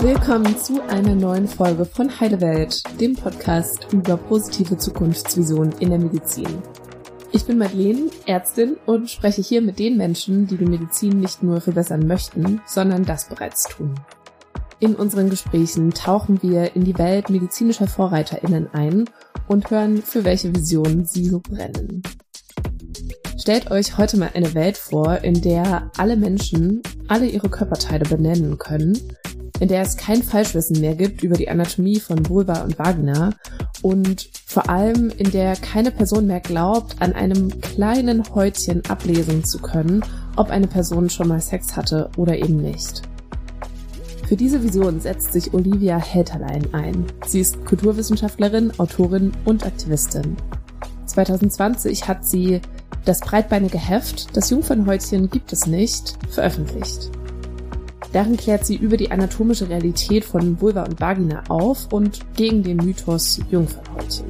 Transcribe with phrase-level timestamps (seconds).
[0.00, 5.98] Willkommen zu einer neuen Folge von Heile Welt, dem Podcast über positive Zukunftsvisionen in der
[5.98, 6.62] Medizin.
[7.32, 11.60] Ich bin Madeleine, Ärztin und spreche hier mit den Menschen, die die Medizin nicht nur
[11.60, 13.94] verbessern möchten, sondern das bereits tun.
[14.78, 19.08] In unseren Gesprächen tauchen wir in die Welt medizinischer VorreiterInnen ein
[19.48, 22.02] und hören, für welche Visionen sie so brennen.
[23.38, 28.58] Stellt euch heute mal eine Welt vor, in der alle Menschen alle ihre Körperteile benennen
[28.58, 28.98] können,
[29.60, 33.30] in der es kein Falschwissen mehr gibt über die Anatomie von Vulva und Vagina
[33.80, 39.58] und vor allem in der keine Person mehr glaubt, an einem kleinen Häutchen ablesen zu
[39.58, 40.04] können,
[40.36, 43.02] ob eine Person schon mal Sex hatte oder eben nicht.
[44.26, 47.04] Für diese Vision setzt sich Olivia Helterlein ein.
[47.26, 50.36] Sie ist Kulturwissenschaftlerin, Autorin und Aktivistin.
[51.06, 52.60] 2020 hat sie
[53.04, 57.12] das breitbeinige Heft Das Jungfernhäutchen gibt es nicht veröffentlicht.
[58.12, 62.78] Darin klärt sie über die anatomische Realität von Vulva und Vagina auf und gegen den
[62.78, 64.26] Mythos Jungfernhäutchen.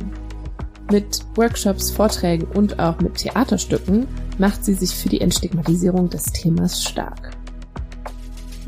[0.93, 6.85] Mit Workshops, Vorträgen und auch mit Theaterstücken macht sie sich für die Entstigmatisierung des Themas
[6.85, 7.36] stark.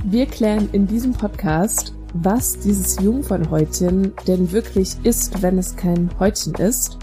[0.05, 6.55] Wir klären in diesem Podcast, was dieses Jungfernhäutchen denn wirklich ist, wenn es kein Häutchen
[6.55, 6.99] ist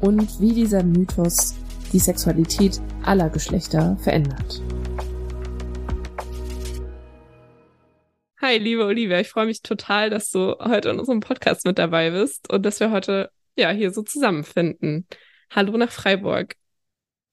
[0.00, 1.54] und wie dieser Mythos
[1.92, 4.60] die Sexualität aller Geschlechter verändert.
[8.40, 12.10] Hi, liebe Olivia, ich freue mich total, dass du heute in unserem Podcast mit dabei
[12.10, 15.06] bist und dass wir heute ja hier so zusammenfinden.
[15.50, 16.56] Hallo nach Freiburg.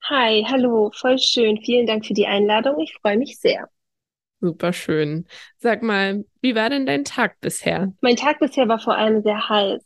[0.04, 1.58] Hi, hallo, voll schön.
[1.58, 2.80] Vielen Dank für die Einladung.
[2.80, 3.70] Ich freue mich sehr.
[4.42, 5.26] Super schön.
[5.58, 7.92] Sag mal, wie war denn dein Tag bisher?
[8.02, 9.84] Mein Tag bisher war vor allem sehr heiß.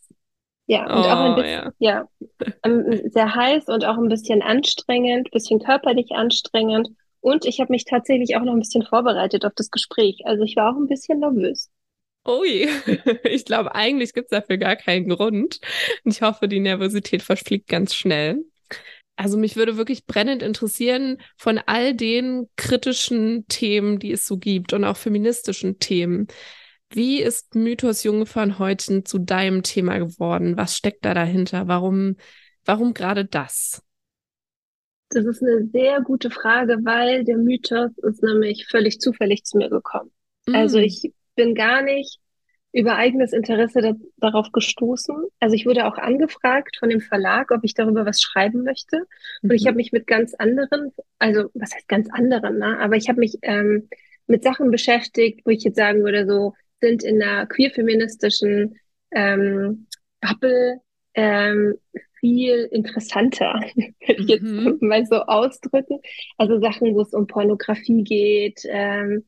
[0.65, 2.07] Ja, und oh, auch ein bisschen, ja.
[2.63, 6.89] ja, sehr heiß und auch ein bisschen anstrengend, bisschen körperlich anstrengend.
[7.19, 10.21] Und ich habe mich tatsächlich auch noch ein bisschen vorbereitet auf das Gespräch.
[10.25, 11.69] Also ich war auch ein bisschen nervös.
[12.25, 12.67] Ui,
[13.23, 15.59] ich glaube, eigentlich gibt es dafür gar keinen Grund.
[16.05, 18.45] Ich hoffe, die Nervosität verfliegt ganz schnell
[19.15, 24.73] also mich würde wirklich brennend interessieren von all den kritischen Themen, die es so gibt
[24.73, 26.27] und auch feministischen Themen.
[26.89, 30.57] Wie ist Mythos Jungfernhäutchen zu deinem Thema geworden?
[30.57, 31.67] Was steckt da dahinter?
[31.67, 32.17] Warum,
[32.65, 33.83] warum gerade das?
[35.09, 39.69] Das ist eine sehr gute Frage, weil der Mythos ist nämlich völlig zufällig zu mir
[39.69, 40.11] gekommen.
[40.47, 40.55] Mm.
[40.55, 42.19] Also ich bin gar nicht
[42.73, 45.15] über eigenes Interesse da, darauf gestoßen.
[45.39, 48.97] Also ich wurde auch angefragt von dem Verlag, ob ich darüber was schreiben möchte.
[49.41, 49.51] Und mhm.
[49.51, 52.79] ich habe mich mit ganz anderen, also was heißt ganz anderen, ne?
[52.79, 53.87] aber ich habe mich ähm,
[54.25, 58.79] mit Sachen beschäftigt, wo ich jetzt sagen würde, so sind in einer queer-feministischen
[59.11, 59.87] ähm,
[60.19, 60.81] Bubble
[61.13, 61.75] ähm,
[62.19, 64.77] viel interessanter, wenn ich jetzt mhm.
[64.81, 65.99] mal so ausdrücken.
[66.37, 69.25] Also Sachen, wo es um Pornografie geht, ähm,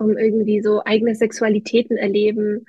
[0.00, 2.66] um irgendwie so eigene Sexualitäten erleben.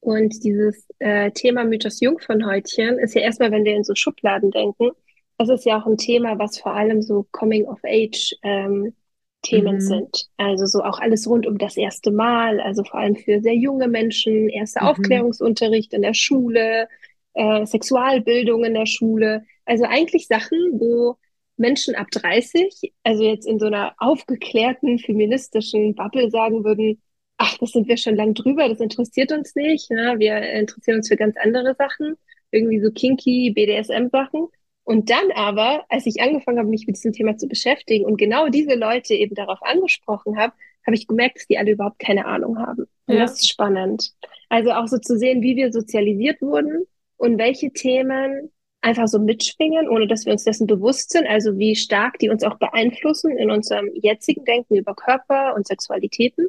[0.00, 4.90] Und dieses äh, Thema Mythos Jungfernhäutchen ist ja erstmal, wenn wir in so Schubladen denken,
[5.38, 8.94] das ist ja auch ein Thema, was vor allem so Coming of Age ähm,
[9.42, 9.80] Themen mhm.
[9.80, 10.28] sind.
[10.36, 13.88] Also so auch alles rund um das erste Mal, also vor allem für sehr junge
[13.88, 14.88] Menschen, erster mhm.
[14.88, 16.88] Aufklärungsunterricht in der Schule,
[17.34, 19.44] äh, Sexualbildung in der Schule.
[19.64, 21.16] Also eigentlich Sachen, wo
[21.56, 27.00] Menschen ab 30, also jetzt in so einer aufgeklärten feministischen Bubble sagen würden,
[27.36, 30.16] ach, das sind wir schon lang drüber, das interessiert uns nicht, ne?
[30.18, 32.16] wir interessieren uns für ganz andere Sachen,
[32.50, 34.48] irgendwie so kinky BDSM-Sachen.
[34.84, 38.48] Und dann aber, als ich angefangen habe, mich mit diesem Thema zu beschäftigen und genau
[38.48, 40.52] diese Leute eben darauf angesprochen habe,
[40.86, 42.86] habe ich gemerkt, dass die alle überhaupt keine Ahnung haben.
[43.06, 43.20] Und ja.
[43.20, 44.12] das ist spannend.
[44.50, 46.84] Also auch so zu sehen, wie wir sozialisiert wurden
[47.16, 48.50] und welche Themen
[48.84, 52.44] einfach so mitschwingen, ohne dass wir uns dessen bewusst sind, also wie stark die uns
[52.44, 56.48] auch beeinflussen in unserem jetzigen Denken über Körper und Sexualitäten,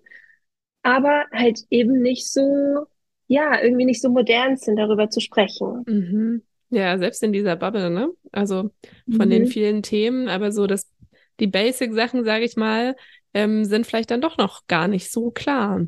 [0.83, 2.85] aber halt eben nicht so,
[3.27, 5.83] ja, irgendwie nicht so modern sind, darüber zu sprechen.
[5.87, 6.43] Mhm.
[6.71, 8.09] Ja, selbst in dieser Bubble, ne?
[8.33, 8.71] Also
[9.09, 9.29] von mhm.
[9.29, 10.91] den vielen Themen, aber so das,
[11.39, 12.97] die Basic-Sachen, sage ich mal,
[13.33, 15.87] ähm, sind vielleicht dann doch noch gar nicht so klar.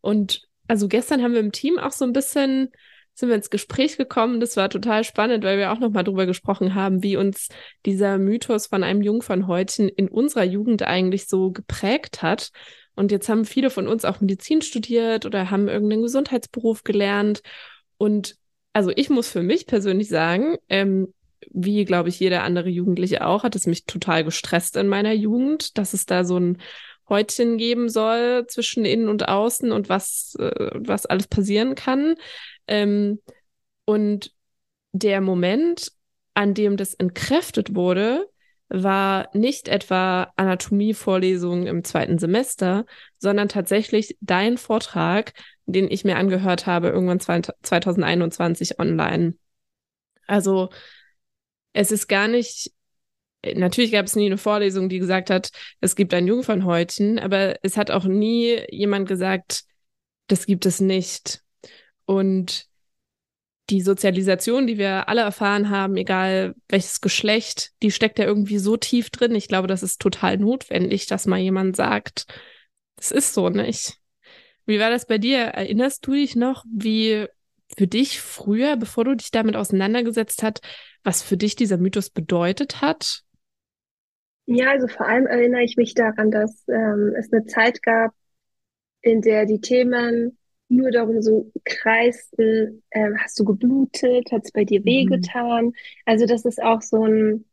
[0.00, 2.70] Und also gestern haben wir im Team auch so ein bisschen
[3.14, 4.40] sind wir ins Gespräch gekommen.
[4.40, 7.48] Das war total spannend, weil wir auch nochmal drüber gesprochen haben, wie uns
[7.86, 12.50] dieser Mythos von einem Jungfernhäutchen in unserer Jugend eigentlich so geprägt hat.
[12.96, 17.42] Und jetzt haben viele von uns auch Medizin studiert oder haben irgendeinen Gesundheitsberuf gelernt.
[17.98, 18.36] Und
[18.72, 21.12] also ich muss für mich persönlich sagen, ähm,
[21.50, 25.78] wie glaube ich jeder andere Jugendliche auch, hat es mich total gestresst in meiner Jugend,
[25.78, 26.58] dass es da so ein
[27.08, 32.14] Häutchen geben soll zwischen innen und außen und was, äh, was alles passieren kann.
[32.66, 33.20] Ähm,
[33.84, 34.32] und
[34.92, 35.92] der Moment,
[36.34, 38.28] an dem das entkräftet wurde,
[38.68, 42.86] war nicht etwa Anatomievorlesungen im zweiten Semester,
[43.18, 45.32] sondern tatsächlich dein Vortrag,
[45.66, 49.34] den ich mir angehört habe, irgendwann 2021 online.
[50.26, 50.70] Also
[51.72, 52.72] es ist gar nicht,
[53.44, 55.50] natürlich gab es nie eine Vorlesung, die gesagt hat,
[55.80, 59.64] es gibt ein Jungfernhäutchen, aber es hat auch nie jemand gesagt,
[60.28, 61.43] das gibt es nicht.
[62.06, 62.68] Und
[63.70, 68.76] die Sozialisation, die wir alle erfahren haben, egal welches Geschlecht, die steckt ja irgendwie so
[68.76, 69.34] tief drin.
[69.34, 72.26] Ich glaube, das ist total notwendig, dass mal jemand sagt,
[72.96, 73.98] das ist so nicht.
[74.66, 75.38] Wie war das bei dir?
[75.38, 77.26] Erinnerst du dich noch, wie
[77.76, 80.60] für dich früher, bevor du dich damit auseinandergesetzt hast,
[81.02, 83.22] was für dich dieser Mythos bedeutet hat?
[84.46, 88.12] Ja, also vor allem erinnere ich mich daran, dass ähm, es eine Zeit gab,
[89.00, 90.38] in der die Themen
[90.74, 94.84] nur darum so kreisten, äh, hast du geblutet, hat es bei dir mhm.
[94.84, 95.72] wehgetan?
[96.04, 97.44] Also dass es auch so ein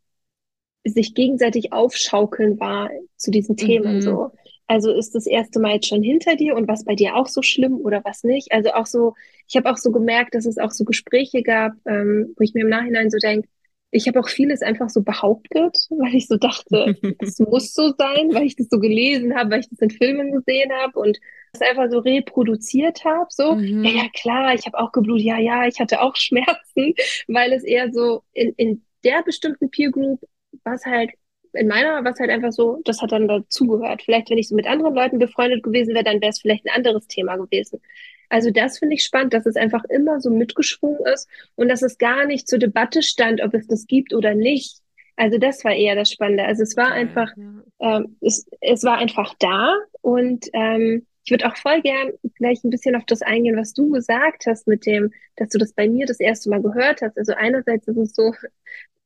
[0.83, 4.01] sich gegenseitig aufschaukeln war zu diesen Themen mhm.
[4.01, 4.31] so.
[4.67, 7.41] Also ist das erste Mal jetzt schon hinter dir und was bei dir auch so
[7.41, 8.51] schlimm oder was nicht?
[8.51, 9.15] Also auch so,
[9.47, 12.61] ich habe auch so gemerkt, dass es auch so Gespräche gab, ähm, wo ich mir
[12.61, 13.49] im Nachhinein so denke,
[13.91, 18.33] ich habe auch vieles einfach so behauptet, weil ich so dachte, es muss so sein,
[18.33, 21.19] weil ich das so gelesen habe, weil ich das in Filmen gesehen habe und
[21.53, 23.27] das einfach so reproduziert habe.
[23.29, 23.83] So, mhm.
[23.83, 26.93] ja, ja, klar, ich habe auch geblutet, ja, ja, ich hatte auch Schmerzen,
[27.27, 30.19] weil es eher so in, in der bestimmten Peer Group
[30.63, 31.11] was halt
[31.53, 34.03] in meiner war es halt einfach so, das hat dann dazugehört.
[34.03, 36.73] Vielleicht, wenn ich so mit anderen Leuten befreundet gewesen wäre, dann wäre es vielleicht ein
[36.73, 37.81] anderes Thema gewesen.
[38.29, 41.97] Also das finde ich spannend, dass es einfach immer so mitgeschwungen ist und dass es
[41.97, 44.77] gar nicht zur Debatte stand, ob es das gibt oder nicht.
[45.17, 46.45] Also das war eher das Spannende.
[46.45, 47.97] Also es war ja, einfach, ja.
[47.97, 52.69] Ähm, es, es war einfach da und ähm, ich würde auch voll gern gleich ein
[52.69, 56.05] bisschen auf das eingehen, was du gesagt hast mit dem, dass du das bei mir
[56.05, 57.17] das erste Mal gehört hast.
[57.17, 58.33] Also einerseits ist es so,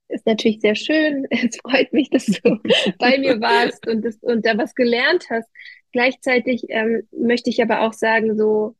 [0.08, 1.28] ist natürlich sehr schön.
[1.32, 2.60] Es freut mich, dass du
[3.00, 5.50] bei mir warst und, das, und da was gelernt hast.
[5.92, 8.76] Gleichzeitig ähm, möchte ich aber auch sagen, so,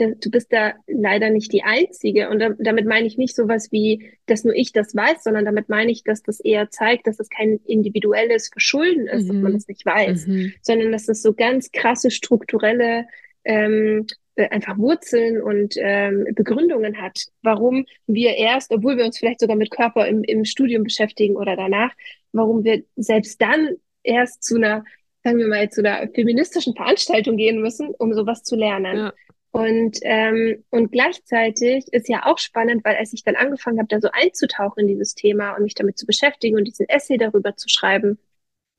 [0.00, 2.28] du bist da leider nicht die Einzige.
[2.30, 5.90] Und damit meine ich nicht sowas wie, dass nur ich das weiß, sondern damit meine
[5.90, 9.28] ich, dass das eher zeigt, dass es kein individuelles Verschulden ist, mhm.
[9.28, 9.56] dass man mhm.
[9.56, 10.52] das nicht weiß, mhm.
[10.62, 13.06] sondern dass es so ganz krasse strukturelle
[13.44, 14.06] ähm,
[14.36, 19.56] äh, einfach Wurzeln und ähm, Begründungen hat, warum wir erst, obwohl wir uns vielleicht sogar
[19.56, 21.92] mit Körper im, im Studium beschäftigen oder danach,
[22.32, 24.84] warum wir selbst dann erst zu einer,
[25.24, 28.96] sagen wir mal, zu einer feministischen Veranstaltung gehen müssen, um sowas zu lernen.
[28.96, 29.12] Ja.
[29.52, 34.00] Und, ähm, und gleichzeitig ist ja auch spannend, weil als ich dann angefangen habe, da
[34.00, 37.68] so einzutauchen in dieses Thema und mich damit zu beschäftigen und diesen Essay darüber zu
[37.68, 38.18] schreiben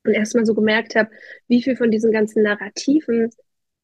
[0.04, 1.10] und erstmal so gemerkt habe,
[1.46, 3.30] wie viel von diesen ganzen Narrativen,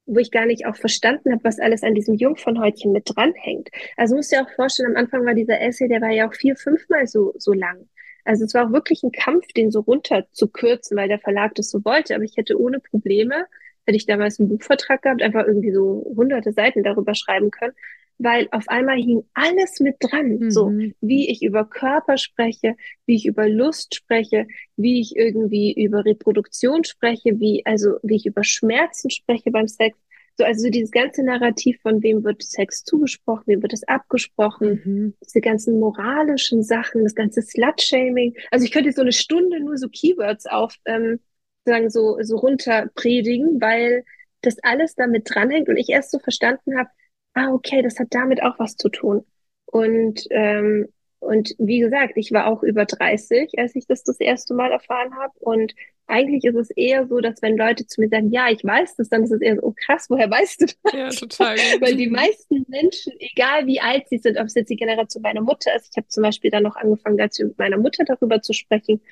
[0.06, 3.68] wo ich gar nicht auch verstanden habe, was alles an diesem Jungfernhäutchen mit dranhängt.
[3.98, 6.56] Also musst dir auch vorstellen, am Anfang war dieser Essay, der war ja auch vier,
[6.56, 7.88] fünfmal so, so lang.
[8.24, 11.54] Also es war auch wirklich ein Kampf, den so runter zu kürzen, weil der Verlag
[11.54, 12.14] das so wollte.
[12.14, 13.46] Aber ich hätte ohne Probleme
[13.88, 17.72] hätte ich damals einen Buchvertrag gehabt, einfach irgendwie so hunderte Seiten darüber schreiben können,
[18.18, 20.50] weil auf einmal hing alles mit dran, mhm.
[20.50, 20.70] so
[21.00, 22.76] wie ich über Körper spreche,
[23.06, 24.46] wie ich über Lust spreche,
[24.76, 29.96] wie ich irgendwie über Reproduktion spreche, wie also wie ich über Schmerzen spreche beim Sex.
[30.36, 34.82] So, also so dieses ganze Narrativ von wem wird Sex zugesprochen, wem wird es abgesprochen,
[34.84, 35.14] mhm.
[35.24, 38.36] diese ganzen moralischen Sachen, das ganze Slut-Shaming.
[38.50, 41.20] Also ich könnte so eine Stunde nur so Keywords auf ähm,
[41.68, 44.04] sozusagen so, so runter predigen, weil
[44.40, 46.90] das alles damit dranhängt und ich erst so verstanden habe,
[47.34, 49.24] ah, okay, das hat damit auch was zu tun.
[49.66, 50.88] Und, ähm,
[51.20, 55.14] und wie gesagt, ich war auch über 30, als ich das das erste Mal erfahren
[55.16, 55.32] habe.
[55.40, 55.74] Und
[56.06, 59.08] eigentlich ist es eher so, dass wenn Leute zu mir sagen, ja, ich weiß das,
[59.08, 60.92] dann ist es eher so, oh krass, woher weißt du das?
[60.92, 61.56] Ja, total.
[61.80, 65.42] Weil die meisten Menschen, egal wie alt sie sind, ob es jetzt die Generation meiner
[65.42, 68.52] Mutter ist, ich habe zum Beispiel dann noch angefangen, dazu mit meiner Mutter darüber zu
[68.52, 69.02] sprechen,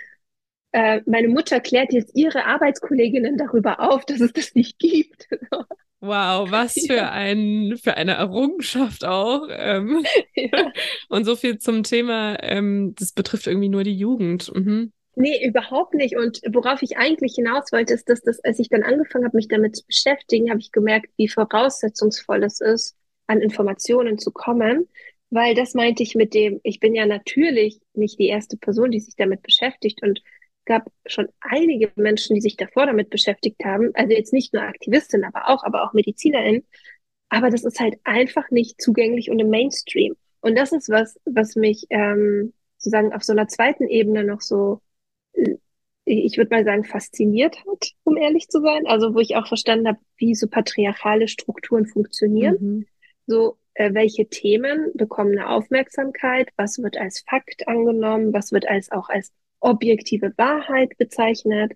[0.76, 5.26] äh, meine Mutter klärt jetzt ihre Arbeitskolleginnen darüber auf, dass es das nicht gibt.
[6.00, 9.48] Wow, was für ein für eine Errungenschaft auch.
[9.50, 10.04] Ähm,
[10.34, 10.70] ja.
[11.08, 14.54] Und so viel zum Thema, ähm, das betrifft irgendwie nur die Jugend.
[14.54, 14.92] Mhm.
[15.14, 16.14] Nee, überhaupt nicht.
[16.18, 19.48] Und worauf ich eigentlich hinaus wollte, ist, dass das, als ich dann angefangen habe, mich
[19.48, 22.96] damit zu beschäftigen, habe ich gemerkt, wie voraussetzungsvoll es ist,
[23.28, 24.90] an Informationen zu kommen.
[25.30, 29.00] Weil das meinte ich mit dem, ich bin ja natürlich nicht die erste Person, die
[29.00, 30.20] sich damit beschäftigt und
[30.66, 33.92] gab schon einige Menschen, die sich davor damit beschäftigt haben.
[33.94, 36.64] Also jetzt nicht nur Aktivistinnen, aber auch, aber auch MedizinerInnen.
[37.28, 40.14] Aber das ist halt einfach nicht zugänglich und im Mainstream.
[40.40, 44.80] Und das ist was, was mich ähm, sozusagen auf so einer zweiten Ebene noch so,
[45.32, 45.56] äh,
[46.04, 48.86] ich würde mal sagen, fasziniert hat, um ehrlich zu sein.
[48.86, 52.56] Also wo ich auch verstanden habe, wie so patriarchale Strukturen funktionieren.
[52.60, 52.86] Mhm.
[53.26, 58.92] So, äh, welche Themen bekommen eine Aufmerksamkeit, was wird als Fakt angenommen, was wird als
[58.92, 61.72] auch als objektive Wahrheit bezeichnet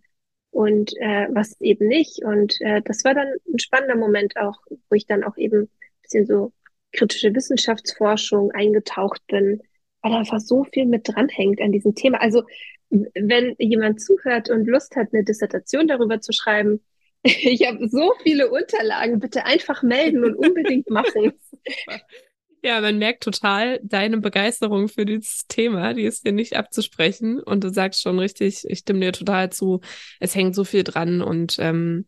[0.51, 2.23] und äh, was eben nicht.
[2.25, 5.69] Und äh, das war dann ein spannender Moment auch, wo ich dann auch eben ein
[6.03, 6.53] bisschen so
[6.93, 9.63] kritische Wissenschaftsforschung eingetaucht bin,
[10.03, 12.21] weil da einfach so viel mit dranhängt an diesem Thema.
[12.21, 12.43] Also
[12.91, 16.85] wenn jemand zuhört und Lust hat, eine Dissertation darüber zu schreiben,
[17.23, 21.33] ich habe so viele Unterlagen, bitte einfach melden und unbedingt machen.
[22.63, 27.41] Ja, man merkt total deine Begeisterung für dieses Thema, die ist dir nicht abzusprechen.
[27.41, 29.81] Und du sagst schon richtig, ich stimme dir total zu,
[30.21, 32.07] es hängt so viel dran und ähm,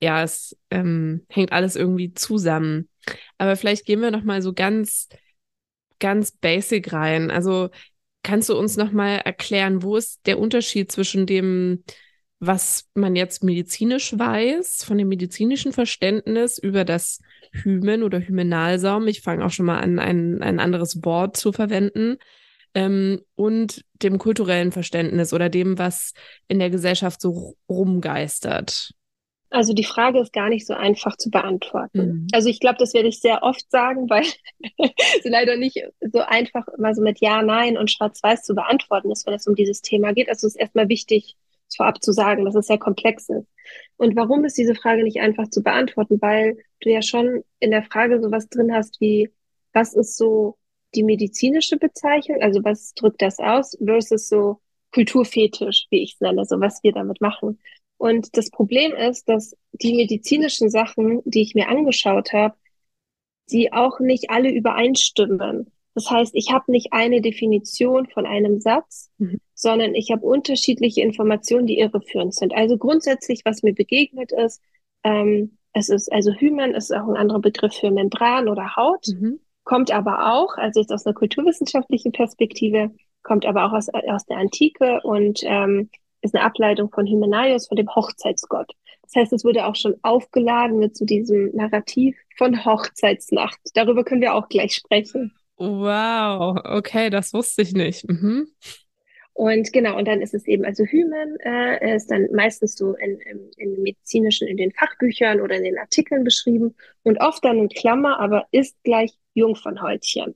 [0.00, 2.88] ja, es ähm, hängt alles irgendwie zusammen.
[3.38, 5.08] Aber vielleicht gehen wir noch mal so ganz,
[5.98, 7.30] ganz basic rein.
[7.30, 7.70] Also
[8.22, 11.84] kannst du uns noch mal erklären, wo ist der Unterschied zwischen dem
[12.40, 17.20] was man jetzt medizinisch weiß, von dem medizinischen Verständnis über das
[17.52, 19.06] Hymen oder Hymenalsaum.
[19.08, 22.16] Ich fange auch schon mal an, ein, ein anderes Wort zu verwenden.
[22.72, 26.14] Ähm, und dem kulturellen Verständnis oder dem, was
[26.48, 28.92] in der Gesellschaft so rumgeistert.
[29.50, 31.98] Also die Frage ist gar nicht so einfach zu beantworten.
[31.98, 32.26] Mhm.
[32.32, 34.22] Also ich glaube, das werde ich sehr oft sagen, weil
[34.78, 35.82] es leider nicht
[36.12, 39.56] so einfach immer so mit Ja, Nein und Schwarz-Weiß zu beantworten ist, wenn es um
[39.56, 40.28] dieses Thema geht.
[40.28, 41.36] Also es ist erstmal wichtig,
[41.76, 43.46] vorab zu sagen, dass es sehr komplex ist.
[43.96, 46.20] Und warum ist diese Frage nicht einfach zu beantworten?
[46.20, 49.30] Weil du ja schon in der Frage sowas drin hast wie,
[49.72, 50.56] was ist so
[50.94, 54.60] die medizinische Bezeichnung, also was drückt das aus, versus so
[54.92, 57.60] Kulturfetisch, wie ich es nenne, so was wir damit machen.
[57.96, 62.56] Und das Problem ist, dass die medizinischen Sachen, die ich mir angeschaut habe,
[63.50, 65.70] die auch nicht alle übereinstimmen.
[66.00, 69.38] Das heißt, ich habe nicht eine Definition von einem Satz, mhm.
[69.54, 72.54] sondern ich habe unterschiedliche Informationen, die irreführend sind.
[72.54, 74.62] Also grundsätzlich, was mir begegnet ist,
[75.04, 79.40] ähm, es ist also Hymen ist auch ein anderer Begriff für Membran oder Haut, mhm.
[79.64, 82.92] kommt aber auch, also jetzt aus einer kulturwissenschaftlichen Perspektive,
[83.22, 85.90] kommt aber auch aus, aus der Antike und ähm,
[86.22, 88.72] ist eine Ableitung von Hymenaios, von dem Hochzeitsgott.
[89.02, 93.58] Das heißt, es wurde auch schon aufgeladen mit so diesem Narrativ von Hochzeitsnacht.
[93.74, 95.34] Darüber können wir auch gleich sprechen.
[95.62, 98.08] Wow, okay, das wusste ich nicht.
[98.08, 98.48] Mhm.
[99.34, 103.18] Und genau, und dann ist es eben, also Hymen äh, ist dann meistens so in,
[103.20, 107.68] in, in medizinischen, in den Fachbüchern oder in den Artikeln beschrieben und oft dann in
[107.68, 110.34] Klammer, aber ist gleich Jungfernhäutchen.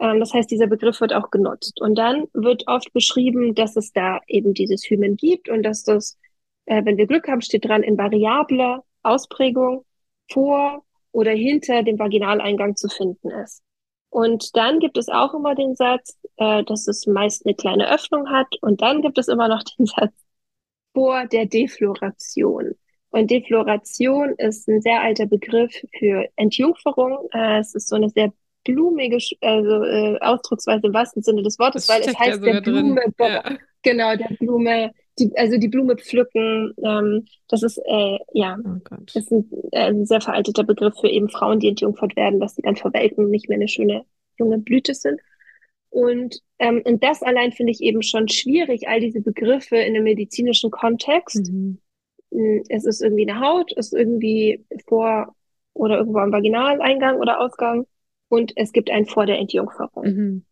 [0.00, 1.80] Ähm, das heißt, dieser Begriff wird auch genutzt.
[1.80, 6.18] Und dann wird oft beschrieben, dass es da eben dieses Hymen gibt und dass das,
[6.66, 9.86] äh, wenn wir Glück haben, steht dran, in variabler Ausprägung
[10.30, 13.62] vor oder hinter dem Vaginaleingang zu finden ist.
[14.12, 18.28] Und dann gibt es auch immer den Satz, äh, dass es meist eine kleine Öffnung
[18.28, 18.46] hat.
[18.60, 20.12] Und dann gibt es immer noch den Satz
[20.92, 22.72] vor der Defloration.
[23.08, 27.26] Und Defloration ist ein sehr alter Begriff für Entjungferung.
[27.32, 31.88] Äh, es ist so eine sehr blumige also, äh, Ausdrucksweise im wahrsten Sinne des Wortes,
[31.88, 33.42] weil es heißt der Blume, ja.
[33.82, 39.16] genau, der Blume die, also die Blume pflücken, ähm, das ist äh, ja, oh das
[39.16, 42.62] ist ein, äh, ein, sehr veralteter Begriff für eben Frauen, die entjungfert werden, dass sie
[42.62, 44.04] dann verwelken und nicht mehr eine schöne
[44.38, 45.20] junge Blüte sind.
[45.90, 50.04] Und, ähm, und das allein finde ich eben schon schwierig, all diese Begriffe in einem
[50.04, 51.52] medizinischen Kontext.
[51.52, 51.78] Mhm.
[52.32, 55.34] Hm, es ist irgendwie eine Haut, es ist irgendwie vor
[55.74, 57.86] oder irgendwo am Vaginaleingang oder Ausgang
[58.28, 60.04] und es gibt einen vor der Entjungferung.
[60.04, 60.44] Mhm.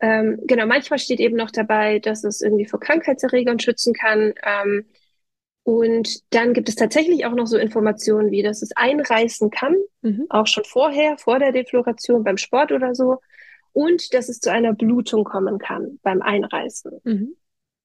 [0.00, 4.34] Ähm, genau, manchmal steht eben noch dabei, dass es irgendwie vor Krankheitserregern schützen kann.
[4.44, 4.86] Ähm,
[5.62, 10.26] und dann gibt es tatsächlich auch noch so Informationen wie, dass es einreißen kann, mhm.
[10.28, 13.18] auch schon vorher, vor der Defloration, beim Sport oder so.
[13.72, 17.00] Und dass es zu einer Blutung kommen kann beim Einreißen.
[17.04, 17.36] Mhm.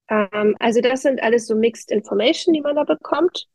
[0.10, 3.48] Ähm, also das sind alles so Mixed Information, die man da bekommt.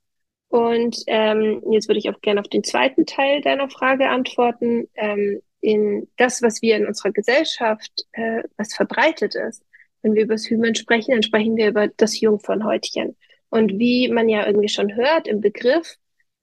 [0.48, 4.88] Und ähm, jetzt würde ich auch gerne auf den zweiten Teil deiner Frage antworten.
[4.94, 9.64] Ähm, in das, was wir in unserer Gesellschaft, äh, was verbreitet ist.
[10.02, 13.16] Wenn wir über das Hymen sprechen, dann sprechen wir über das Jungfernhäutchen.
[13.50, 15.96] Und wie man ja irgendwie schon hört im Begriff,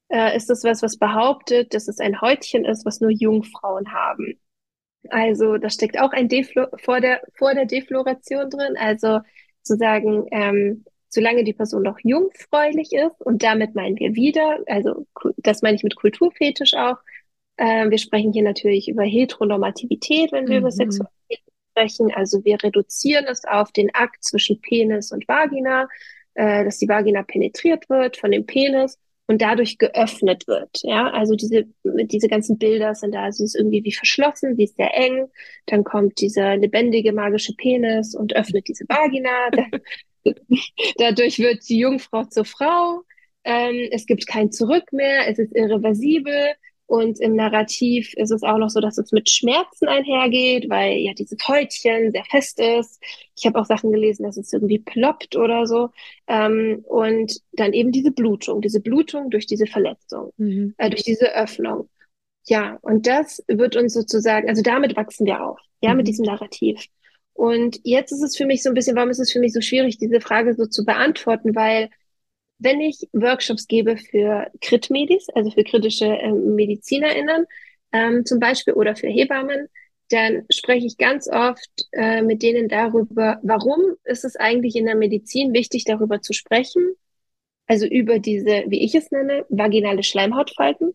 [0.08, 4.38] äh, ist das was, was behauptet, dass es ein Häutchen ist, was nur Jungfrauen haben.
[5.10, 8.76] Also da steckt auch ein Deflo vor der vor der Defloration drin.
[8.78, 9.20] Also
[9.62, 15.06] zu sagen, ähm, solange die Person noch jungfräulich ist und damit meinen wir wieder, also
[15.36, 16.98] das meine ich mit Kulturfetisch auch,
[17.56, 20.60] äh, wir sprechen hier natürlich über Heteronormativität, wenn wir mhm.
[20.60, 22.12] über Sexualität sprechen.
[22.14, 25.88] Also wir reduzieren es auf den Akt zwischen Penis und Vagina,
[26.34, 30.80] äh, dass die Vagina penetriert wird von dem Penis und dadurch geöffnet wird.
[30.82, 34.76] Ja, also diese, diese ganzen Bilder sind da, sie ist irgendwie wie verschlossen, sie ist
[34.76, 35.28] sehr eng.
[35.66, 39.30] Dann kommt dieser lebendige magische Penis und öffnet diese Vagina.
[40.98, 43.02] dadurch wird die Jungfrau zur Frau.
[43.44, 46.54] Ähm, es gibt kein Zurück mehr, es ist irreversibel
[46.86, 51.14] Und im Narrativ ist es auch noch so, dass es mit Schmerzen einhergeht, weil ja
[51.14, 53.02] dieses Häutchen sehr fest ist.
[53.36, 55.90] Ich habe auch Sachen gelesen, dass es irgendwie ploppt oder so.
[56.26, 60.74] Ähm, und dann eben diese Blutung, diese Blutung durch diese Verletzung, mhm.
[60.76, 61.88] äh, durch diese Öffnung.
[62.46, 65.98] Ja, und das wird uns sozusagen, also damit wachsen wir auf, ja, mhm.
[65.98, 66.84] mit diesem Narrativ.
[67.32, 69.60] Und jetzt ist es für mich so ein bisschen, warum ist es für mich so
[69.62, 71.90] schwierig, diese Frage so zu beantworten, weil
[72.64, 77.46] wenn ich Workshops gebe für Kritmedis, also für kritische ähm, MedizinerInnen
[77.92, 79.68] ähm, zum Beispiel oder für Hebammen,
[80.10, 84.96] dann spreche ich ganz oft äh, mit denen darüber, warum ist es eigentlich in der
[84.96, 86.94] Medizin wichtig, darüber zu sprechen,
[87.66, 90.94] also über diese, wie ich es nenne, vaginale Schleimhautfalten,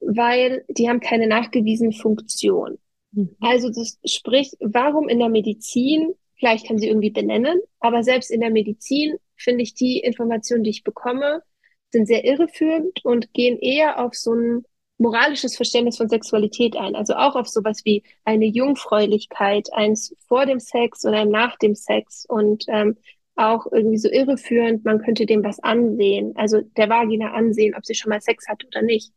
[0.00, 2.78] weil die haben keine nachgewiesene Funktion.
[3.12, 3.36] Mhm.
[3.40, 8.40] Also das sprich, warum in der Medizin, vielleicht kann sie irgendwie benennen, aber selbst in
[8.40, 11.42] der Medizin finde ich die Informationen, die ich bekomme,
[11.90, 14.64] sind sehr irreführend und gehen eher auf so ein
[14.98, 16.96] moralisches Verständnis von Sexualität ein.
[16.96, 21.74] Also auch auf sowas wie eine Jungfräulichkeit, eins vor dem Sex und ein nach dem
[21.74, 22.96] Sex und ähm,
[23.36, 27.94] auch irgendwie so irreführend, man könnte dem was ansehen, also der Vagina ansehen, ob sie
[27.94, 29.12] schon mal Sex hat oder nicht.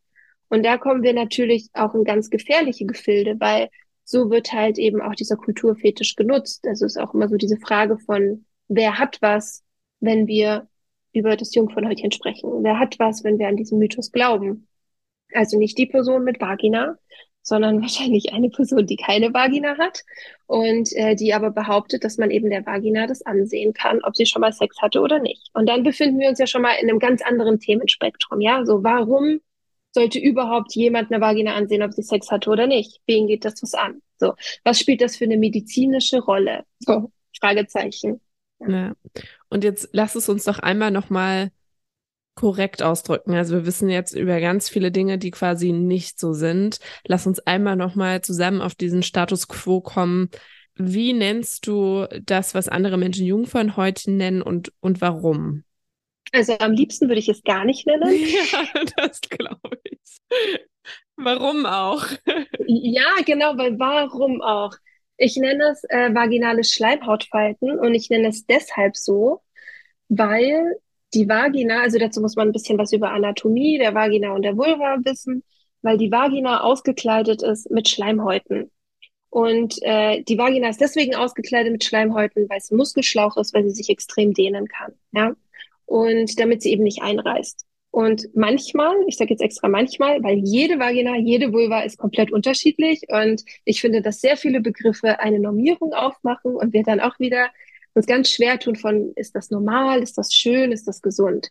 [0.47, 3.69] Und da kommen wir natürlich auch in ganz gefährliche Gefilde, weil
[4.03, 6.67] so wird halt eben auch dieser Kulturfetisch genutzt.
[6.67, 9.63] Also es ist auch immer so diese Frage von, wer hat was
[10.01, 10.67] wenn wir
[11.13, 12.63] über das Jungfernhäutchen sprechen.
[12.63, 14.67] Wer hat was, wenn wir an diesen Mythos glauben?
[15.34, 16.98] Also nicht die Person mit Vagina,
[17.41, 20.03] sondern wahrscheinlich eine Person, die keine Vagina hat
[20.48, 24.25] und äh, die aber behauptet, dass man eben der Vagina das ansehen kann, ob sie
[24.25, 25.50] schon mal Sex hatte oder nicht.
[25.53, 28.65] Und dann befinden wir uns ja schon mal in einem ganz anderen Themenspektrum, ja?
[28.65, 29.39] So, warum
[29.93, 33.01] sollte überhaupt jemand eine Vagina ansehen, ob sie Sex hatte oder nicht?
[33.08, 34.01] Wen geht das was an?
[34.17, 36.63] So, was spielt das für eine medizinische Rolle?
[36.79, 38.22] So, Fragezeichen.
[38.60, 38.93] Ja.
[39.51, 41.51] Und jetzt lass es uns doch einmal nochmal
[42.36, 43.36] korrekt ausdrücken.
[43.36, 46.79] Also wir wissen jetzt über ganz viele Dinge, die quasi nicht so sind.
[47.05, 50.29] Lass uns einmal nochmal zusammen auf diesen Status quo kommen.
[50.75, 55.65] Wie nennst du das, was andere Menschen Jungfernhäutchen nennen und, und warum?
[56.32, 58.10] Also am liebsten würde ich es gar nicht nennen.
[58.52, 59.99] Ja, das glaube ich.
[61.17, 62.06] Warum auch?
[62.67, 64.71] Ja, genau, weil warum auch?
[65.17, 69.41] Ich nenne es äh, vaginale Schleimhautfalten und ich nenne es deshalb so,
[70.12, 70.76] weil
[71.13, 74.58] die Vagina, also dazu muss man ein bisschen was über Anatomie der Vagina und der
[74.58, 75.43] Vulva wissen,
[75.82, 78.69] weil die Vagina ausgekleidet ist mit Schleimhäuten.
[79.30, 83.63] Und äh, die Vagina ist deswegen ausgekleidet mit Schleimhäuten, weil es ein Muskelschlauch ist, weil
[83.63, 84.91] sie sich extrem dehnen kann.
[85.13, 85.34] Ja?
[85.86, 87.65] Und damit sie eben nicht einreißt.
[87.91, 93.04] Und manchmal, ich sage jetzt extra manchmal, weil jede Vagina, jede Vulva ist komplett unterschiedlich
[93.10, 97.50] und ich finde, dass sehr viele Begriffe eine Normierung aufmachen und wir dann auch wieder
[97.93, 101.49] uns ganz schwer tun von, ist das normal, ist das schön, ist das gesund?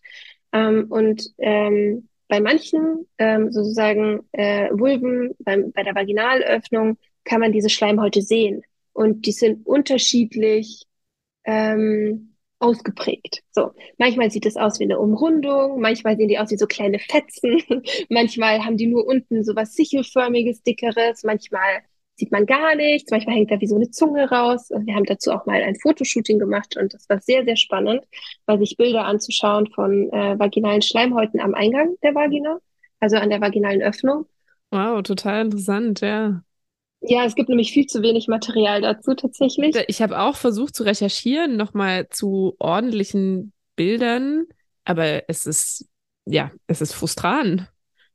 [0.53, 7.53] Ähm, und ähm, bei manchen ähm, sozusagen äh, Vulven, beim, bei der Vaginalöffnung, kann man
[7.53, 10.85] diese Schleimhäute sehen und die sind unterschiedlich
[11.45, 13.43] ähm, ausgeprägt.
[13.51, 16.99] So, manchmal sieht es aus wie eine Umrundung, manchmal sehen die aus wie so kleine
[16.99, 17.63] Fetzen,
[18.09, 21.83] manchmal haben die nur unten so was sichelförmiges, dickeres, manchmal
[22.21, 24.71] sieht man gar nichts, manchmal hängt da wie so eine Zunge raus.
[24.71, 28.05] Wir haben dazu auch mal ein Fotoshooting gemacht und das war sehr, sehr spannend,
[28.47, 32.59] weil sich Bilder anzuschauen von äh, vaginalen Schleimhäuten am Eingang der Vagina,
[33.01, 34.27] also an der vaginalen Öffnung.
[34.71, 36.43] Wow, total interessant, ja.
[37.01, 39.75] Ja, es gibt nämlich viel zu wenig Material dazu tatsächlich.
[39.89, 44.45] Ich habe auch versucht zu recherchieren, nochmal zu ordentlichen Bildern,
[44.85, 45.89] aber es ist,
[46.27, 47.73] ja, es ist frustrant.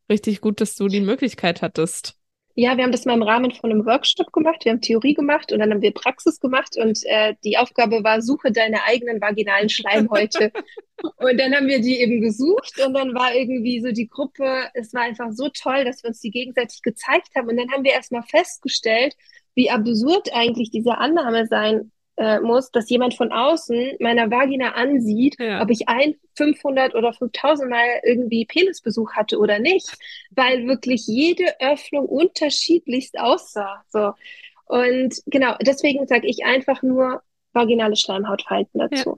[0.07, 2.15] Richtig gut, dass du die Möglichkeit hattest.
[2.57, 4.63] Ja, wir haben das mal im Rahmen von einem Workshop gemacht.
[4.63, 8.21] Wir haben Theorie gemacht und dann haben wir Praxis gemacht und äh, die Aufgabe war,
[8.21, 10.53] suche deine eigenen vaginalen Schleimhäute.
[11.17, 14.93] und dann haben wir die eben gesucht und dann war irgendwie so die Gruppe, es
[14.93, 17.49] war einfach so toll, dass wir uns die gegenseitig gezeigt haben.
[17.49, 19.15] Und dann haben wir erstmal festgestellt,
[19.53, 25.35] wie absurd eigentlich diese Annahme sein äh, muss, dass jemand von außen meiner Vagina ansieht,
[25.39, 25.61] ja.
[25.61, 29.97] ob ich ein 500 oder 5000 Mal irgendwie Penisbesuch hatte oder nicht,
[30.31, 33.83] weil wirklich jede Öffnung unterschiedlichst aussah.
[33.89, 34.13] So.
[34.65, 37.21] Und genau, deswegen sage ich einfach nur
[37.53, 39.09] vaginale Schleimhautfalten dazu.
[39.09, 39.15] Ja.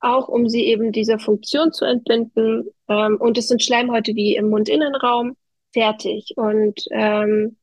[0.00, 2.68] Auch um sie eben dieser Funktion zu entbinden.
[2.88, 5.36] Ähm, und es sind Schleimhäute wie im Mundinnenraum
[5.72, 6.34] fertig.
[6.36, 7.56] Und ähm,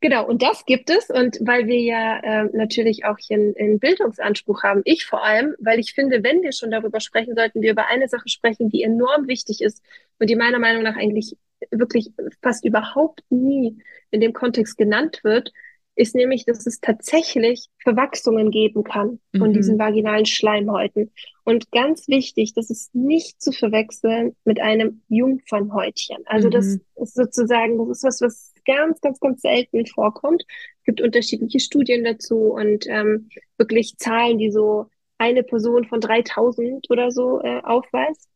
[0.00, 1.10] Genau, und das gibt es.
[1.10, 5.78] Und weil wir ja äh, natürlich auch hier einen Bildungsanspruch haben, ich vor allem, weil
[5.78, 9.28] ich finde, wenn wir schon darüber sprechen, sollten wir über eine Sache sprechen, die enorm
[9.28, 9.82] wichtig ist
[10.18, 11.36] und die meiner Meinung nach eigentlich
[11.70, 12.10] wirklich
[12.42, 13.78] fast überhaupt nie
[14.10, 15.52] in dem Kontext genannt wird,
[15.96, 19.54] ist nämlich, dass es tatsächlich Verwachsungen geben kann von mhm.
[19.54, 21.12] diesen vaginalen Schleimhäuten.
[21.44, 26.18] Und ganz wichtig, das ist nicht zu verwechseln mit einem Jungfernhäutchen.
[26.26, 26.52] Also mhm.
[26.52, 30.44] das ist sozusagen, das ist was, was ganz, ganz, ganz selten vorkommt.
[30.78, 34.86] Es gibt unterschiedliche Studien dazu und ähm, wirklich Zahlen, die so
[35.18, 38.28] eine Person von 3000 oder so äh, aufweist.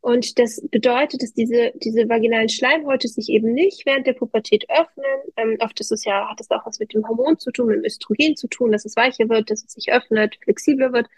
[0.00, 5.04] Und das bedeutet, dass diese, diese vaginalen Schleimhäute sich eben nicht während der Pubertät öffnen.
[5.36, 7.76] Ähm, oft ist es ja, hat es auch was mit dem Hormon zu tun, mit
[7.78, 11.08] dem Östrogen zu tun, dass es weicher wird, dass es sich öffnet, flexibler wird,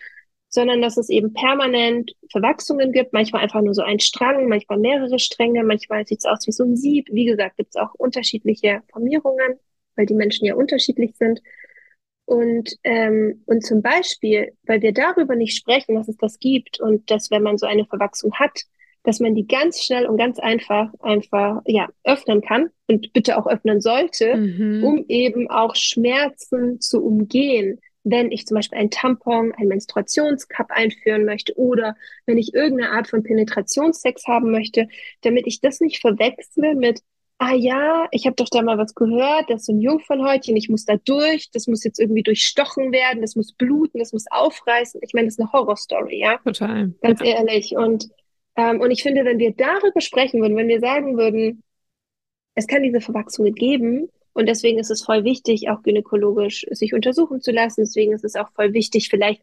[0.48, 5.18] sondern dass es eben permanent Verwachsungen gibt, manchmal einfach nur so ein Strang, manchmal mehrere
[5.18, 7.08] Stränge, manchmal sieht es aus wie so ein Sieb.
[7.10, 9.58] Wie gesagt, gibt es auch unterschiedliche Formierungen,
[9.96, 11.42] weil die Menschen ja unterschiedlich sind.
[12.24, 17.10] Und, ähm, und zum Beispiel, weil wir darüber nicht sprechen, dass es das gibt und
[17.10, 18.64] dass, wenn man so eine Verwachsung hat,
[19.02, 23.46] dass man die ganz schnell und ganz einfach einfach ja öffnen kann und bitte auch
[23.46, 24.84] öffnen sollte, mhm.
[24.84, 27.80] um eben auch Schmerzen zu umgehen.
[28.10, 33.08] Wenn ich zum Beispiel ein Tampon, ein Menstruationscup einführen möchte oder wenn ich irgendeine Art
[33.08, 34.88] von Penetrationssex haben möchte,
[35.22, 37.02] damit ich das nicht verwechsle mit
[37.38, 40.68] ah ja, ich habe doch da mal was gehört, das ist so ein Jungfernhäutchen, ich
[40.68, 45.00] muss da durch, das muss jetzt irgendwie durchstochen werden, das muss bluten, das muss aufreißen.
[45.04, 46.38] Ich meine, das ist eine Horrorstory, ja?
[46.38, 46.92] Total.
[47.00, 47.26] Ganz ja.
[47.26, 47.76] ehrlich.
[47.76, 48.08] Und
[48.56, 51.62] ähm, und ich finde, wenn wir darüber sprechen würden, wenn wir sagen würden,
[52.56, 57.40] es kann diese Verwachsungen geben und deswegen ist es voll wichtig, auch gynäkologisch sich untersuchen
[57.40, 57.80] zu lassen.
[57.80, 59.42] Deswegen ist es auch voll wichtig, vielleicht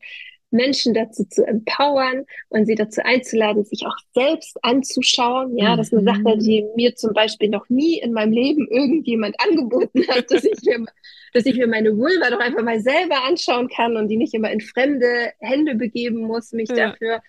[0.51, 5.57] Menschen dazu zu empowern und sie dazu einzuladen, sich auch selbst anzuschauen.
[5.57, 6.39] Ja, das ist eine Sache, mhm.
[6.39, 10.85] die mir zum Beispiel noch nie in meinem Leben irgendjemand angeboten hat, dass ich mir,
[11.33, 14.49] dass ich mir meine Vulva doch einfach mal selber anschauen kann und die nicht immer
[14.49, 16.91] in fremde Hände begeben muss, mich ja.
[16.91, 17.19] dafür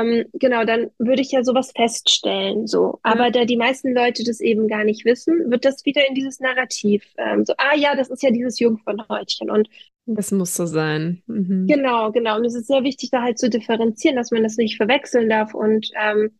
[0.00, 2.98] ähm, genau, dann würde ich ja sowas feststellen, so.
[3.02, 3.30] Aber ja.
[3.30, 7.04] da die meisten Leute das eben gar nicht wissen, wird das wieder in dieses Narrativ,
[7.18, 9.68] ähm, so, ah ja, das ist ja dieses Jungfernhäutchen und
[10.06, 11.22] das muss so sein.
[11.26, 11.66] Mhm.
[11.66, 12.36] Genau, genau.
[12.36, 15.52] Und es ist sehr wichtig, da halt zu differenzieren, dass man das nicht verwechseln darf.
[15.52, 16.30] Und, ähm,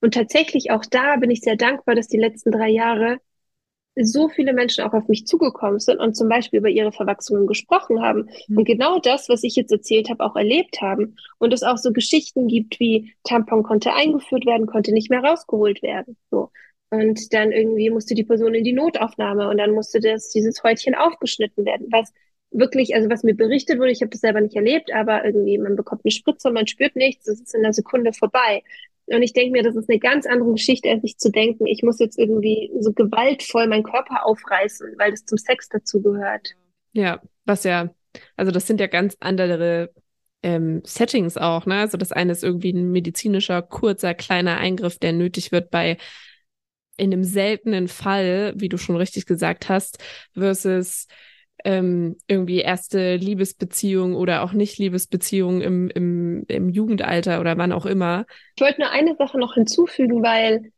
[0.00, 3.18] und tatsächlich auch da bin ich sehr dankbar, dass die letzten drei Jahre
[3.96, 8.02] so viele Menschen auch auf mich zugekommen sind und zum Beispiel über ihre Verwachsungen gesprochen
[8.02, 8.58] haben mhm.
[8.58, 11.16] und genau das, was ich jetzt erzählt habe, auch erlebt haben.
[11.38, 15.82] Und es auch so Geschichten gibt wie Tampon konnte eingeführt werden, konnte nicht mehr rausgeholt
[15.82, 16.16] werden.
[16.30, 16.50] So.
[16.90, 20.94] Und dann irgendwie musste die Person in die Notaufnahme und dann musste das, dieses Häutchen
[20.94, 22.12] aufgeschnitten werden, was
[22.50, 25.76] wirklich, also was mir berichtet wurde, ich habe das selber nicht erlebt, aber irgendwie, man
[25.76, 28.62] bekommt eine Spritze, man spürt nichts, es ist in einer Sekunde vorbei.
[29.06, 31.82] Und ich denke mir, das ist eine ganz andere Geschichte, als sich zu denken, ich
[31.82, 36.54] muss jetzt irgendwie so gewaltvoll meinen Körper aufreißen, weil das zum Sex dazu gehört.
[36.92, 37.94] Ja, was ja,
[38.36, 39.92] also das sind ja ganz andere
[40.42, 41.80] ähm, Settings auch, ne?
[41.80, 45.98] Also das eine ist irgendwie ein medizinischer, kurzer, kleiner Eingriff, der nötig wird bei
[46.96, 49.98] in einem seltenen Fall, wie du schon richtig gesagt hast,
[50.32, 51.08] versus
[51.64, 57.86] ähm, irgendwie erste Liebesbeziehung oder auch nicht Liebesbeziehung im, im, im Jugendalter oder wann auch
[57.86, 58.26] immer.
[58.56, 60.72] Ich wollte nur eine Sache noch hinzufügen, weil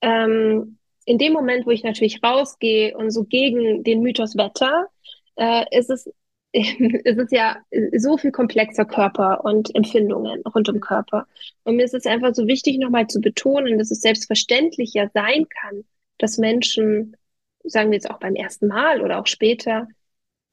[0.00, 4.88] ähm, in dem Moment, wo ich natürlich rausgehe und so gegen den Mythos Wetter,
[5.36, 6.10] äh, ist es
[6.52, 7.56] es ist ja
[7.96, 11.26] so viel komplexer Körper und Empfindungen rund um Körper.
[11.64, 15.46] Und mir ist es einfach so wichtig, nochmal zu betonen, dass es selbstverständlich ja sein
[15.48, 15.84] kann,
[16.18, 17.16] dass Menschen,
[17.64, 19.88] sagen wir jetzt auch beim ersten Mal oder auch später,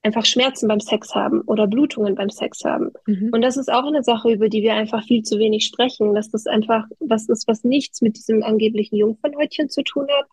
[0.01, 2.91] einfach Schmerzen beim Sex haben oder Blutungen beim Sex haben.
[3.05, 3.29] Mhm.
[3.33, 6.29] Und das ist auch eine Sache, über die wir einfach viel zu wenig sprechen, dass
[6.29, 10.27] das einfach was ist, was nichts mit diesem angeblichen Jungfernhäutchen zu tun hat,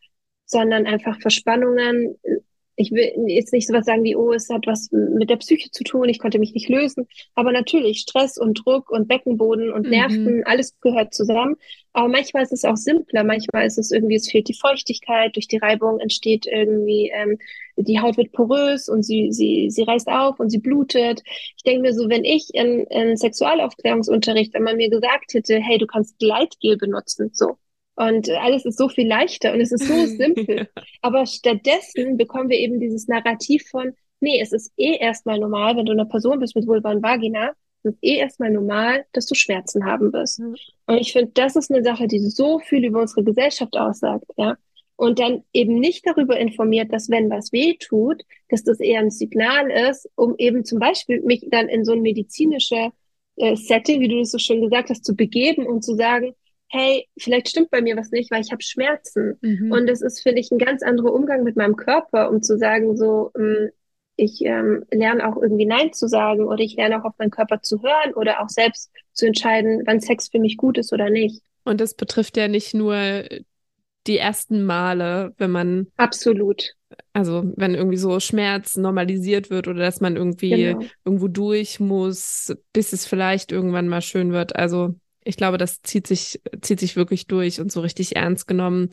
[0.45, 2.17] sondern einfach Verspannungen,
[2.77, 5.83] ich will jetzt nicht sowas sagen wie, oh, es hat was mit der Psyche zu
[5.83, 7.09] tun, ich konnte mich nicht lösen.
[7.35, 9.87] Aber natürlich, Stress und Druck und Beckenboden und.
[9.87, 10.43] Nerven, mhm.
[10.45, 11.57] alles gehört zusammen.
[11.93, 15.49] Aber manchmal ist es auch simpler, manchmal ist es irgendwie, es fehlt die Feuchtigkeit, durch
[15.49, 17.39] die Reibung entsteht irgendwie, ähm,
[17.77, 21.23] die Haut wird porös und sie, sie, sie reißt auf und sie blutet.
[21.57, 25.87] Ich denke mir so, wenn ich in, in Sexualaufklärungsunterricht einmal mir gesagt hätte, hey, du
[25.87, 27.57] kannst Gleitgel benutzen, so,
[27.97, 30.69] und alles ist so viel leichter und es ist so simpel.
[31.01, 35.87] Aber stattdessen bekommen wir eben dieses Narrativ von, nee, es ist eh erstmal normal, wenn
[35.87, 39.35] du eine Person bist mit Vulva und Vagina, es ist eh erstmal normal, dass du
[39.35, 40.41] Schmerzen haben wirst.
[40.41, 40.57] Mhm.
[40.87, 44.57] Und ich finde, das ist eine Sache, die so viel über unsere Gesellschaft aussagt, ja.
[44.99, 49.11] Und dann eben nicht darüber informiert, dass wenn was weh tut, dass das eher ein
[49.11, 52.93] Signal ist, um eben zum Beispiel mich dann in so ein medizinisches
[53.37, 56.35] äh, Setting, wie du das so schön gesagt hast, zu begeben und zu sagen,
[56.77, 59.39] hey, vielleicht stimmt bei mir was nicht, weil ich habe Schmerzen.
[59.41, 59.73] Mhm.
[59.73, 62.97] Und das ist, finde ich, ein ganz anderer Umgang mit meinem Körper, um zu sagen,
[62.97, 63.71] so, ähm,
[64.17, 67.61] ich ähm, lerne auch irgendwie Nein zu sagen oder ich lerne auch auf meinen Körper
[67.61, 71.43] zu hören oder auch selbst zu entscheiden, wann Sex für mich gut ist oder nicht.
[71.65, 72.97] Und das betrifft ja nicht nur
[74.07, 76.77] die ersten Male, wenn man absolut
[77.13, 80.85] also wenn irgendwie so Schmerz normalisiert wird oder dass man irgendwie genau.
[81.05, 84.55] irgendwo durch muss, bis es vielleicht irgendwann mal schön wird.
[84.55, 84.95] Also
[85.27, 88.91] ich glaube, das zieht sich, zieht sich wirklich durch und so richtig ernst genommen.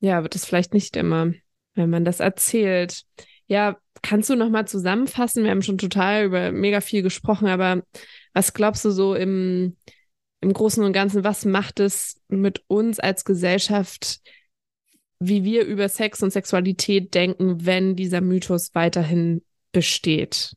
[0.00, 1.32] Ja, wird es vielleicht nicht immer,
[1.74, 3.02] wenn man das erzählt.
[3.46, 5.44] Ja, kannst du noch mal zusammenfassen?
[5.44, 7.82] Wir haben schon total über mega viel gesprochen, aber
[8.34, 9.76] was glaubst du so im,
[10.40, 14.20] im Großen und Ganzen, was macht es mit uns als Gesellschaft,
[15.20, 20.54] wie wir über Sex und Sexualität denken, wenn dieser Mythos weiterhin besteht?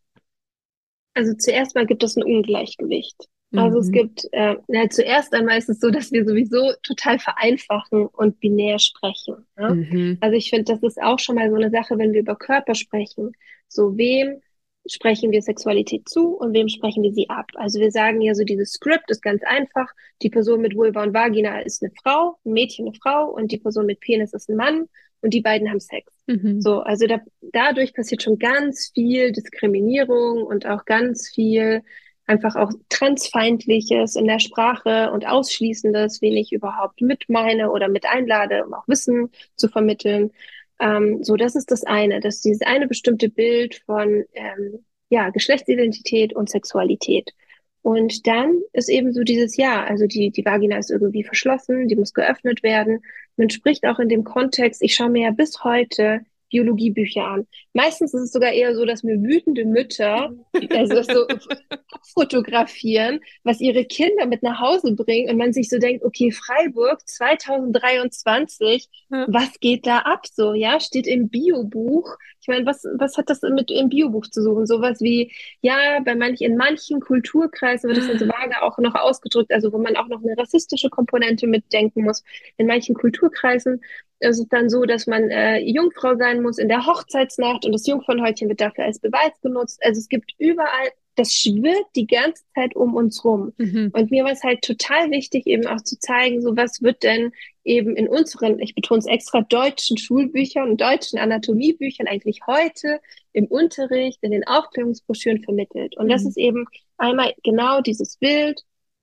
[1.13, 3.27] Also zuerst mal gibt es ein Ungleichgewicht.
[3.51, 3.81] Also mhm.
[3.81, 8.39] es gibt, äh, na, zuerst einmal ist es so, dass wir sowieso total vereinfachen und
[8.39, 9.47] binär sprechen.
[9.57, 9.73] Ja?
[9.73, 10.17] Mhm.
[10.21, 12.75] Also ich finde, das ist auch schon mal so eine Sache, wenn wir über Körper
[12.75, 13.31] sprechen.
[13.67, 14.41] So wem
[14.87, 17.47] sprechen wir Sexualität zu und wem sprechen wir sie ab?
[17.55, 19.87] Also wir sagen ja so, dieses Skript ist ganz einfach.
[20.21, 23.57] Die Person mit Vulva und Vagina ist eine Frau, ein Mädchen eine Frau und die
[23.57, 24.85] Person mit Penis ist ein Mann
[25.21, 26.11] und die beiden haben Sex.
[26.27, 26.61] Mhm.
[26.61, 31.83] So, also da, dadurch passiert schon ganz viel Diskriminierung und auch ganz viel
[32.29, 38.05] einfach auch transfeindliches in der Sprache und ausschließendes, wen ich überhaupt mit meine oder mit
[38.05, 40.31] einlade, um auch Wissen zu vermitteln.
[40.79, 46.33] Ähm, so, das ist das eine, dass dieses eine bestimmte Bild von ähm, ja, Geschlechtsidentität
[46.35, 47.33] und Sexualität.
[47.81, 51.95] Und dann ist eben so dieses Ja, also die, die Vagina ist irgendwie verschlossen, die
[51.95, 53.01] muss geöffnet werden.
[53.37, 57.47] Man spricht auch in dem Kontext, ich schaue mir ja bis heute Biologiebücher an.
[57.73, 60.31] Meistens ist es sogar eher so, dass mir wütende Mütter
[60.69, 61.27] also so
[62.13, 67.07] fotografieren, was ihre Kinder mit nach Hause bringen und man sich so denkt, okay, Freiburg
[67.07, 69.25] 2023, ja.
[69.29, 72.17] was geht da ab so, ja, steht im Biobuch.
[72.49, 74.65] Ich meine, was, was hat das mit im Biobuch zu suchen?
[74.65, 75.31] Sowas wie,
[75.61, 79.71] ja, bei manch, in manchen Kulturkreisen wird das dann so vage auch noch ausgedrückt, also
[79.71, 82.23] wo man auch noch eine rassistische Komponente mitdenken muss.
[82.57, 83.81] In manchen Kulturkreisen
[84.19, 87.85] ist es dann so, dass man äh, Jungfrau sein muss in der Hochzeitsnacht und das
[87.85, 89.79] Jungfernhäutchen wird dafür als Beweis benutzt.
[89.83, 93.51] Also es gibt überall, das schwirrt die ganze Zeit um uns rum.
[93.57, 93.91] Mhm.
[93.93, 97.33] Und mir war es halt total wichtig, eben auch zu zeigen, so was wird denn
[97.65, 103.01] eben in unseren, ich betone es extra, deutschen Schulbüchern und deutschen Anatomiebüchern eigentlich heute
[103.33, 105.97] im Unterricht, in den Aufklärungsbroschüren vermittelt.
[105.97, 106.09] Und mhm.
[106.09, 106.65] das ist eben
[106.97, 108.61] einmal genau dieses Bild,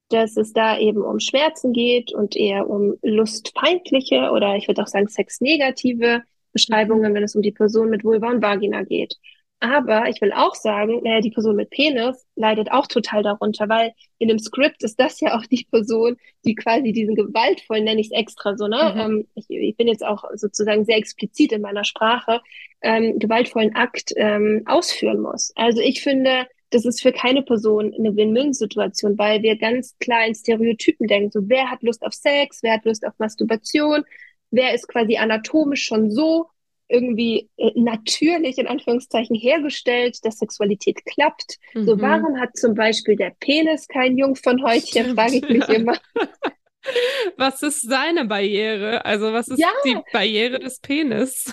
[0.09, 4.87] dass es da eben um Schmerzen geht und eher um lustfeindliche oder ich würde auch
[4.87, 9.17] sagen sexnegative Beschreibungen, wenn es um die Person mit Vulva und Vagina geht.
[9.59, 13.93] Aber ich will auch sagen, naja, die Person mit Penis leidet auch total darunter, weil
[14.19, 18.09] in dem Skript ist das ja auch die Person, die quasi diesen gewaltvollen, nenne ich
[18.09, 18.93] es extra so, ne?
[18.95, 19.01] Mhm.
[19.01, 22.43] Ähm, ich, ich, bin jetzt auch sozusagen sehr explizit in meiner Sprache,
[22.83, 25.53] ähm, gewaltvollen Akt ähm, ausführen muss.
[25.57, 30.35] Also ich finde, das ist für keine Person eine Win-Win-Situation, weil wir ganz klar in
[30.35, 31.31] Stereotypen denken.
[31.31, 32.63] So, wer hat Lust auf Sex?
[32.63, 34.05] Wer hat Lust auf Masturbation?
[34.51, 36.47] Wer ist quasi anatomisch schon so
[36.89, 41.59] irgendwie äh, natürlich in Anführungszeichen hergestellt, dass Sexualität klappt.
[41.75, 41.87] Mhm.
[41.87, 45.97] So, warum hat zum Beispiel der Penis kein Jungfernhäutchen, frage ich mich immer.
[47.37, 49.05] Was ist seine Barriere?
[49.05, 49.69] Also was ist ja.
[49.85, 51.53] die Barriere des Penis?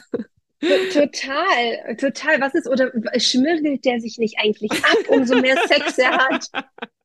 [0.62, 2.40] Total, total.
[2.40, 6.48] Was ist, oder schmirgelt der sich nicht eigentlich ab, umso mehr Sex er hat?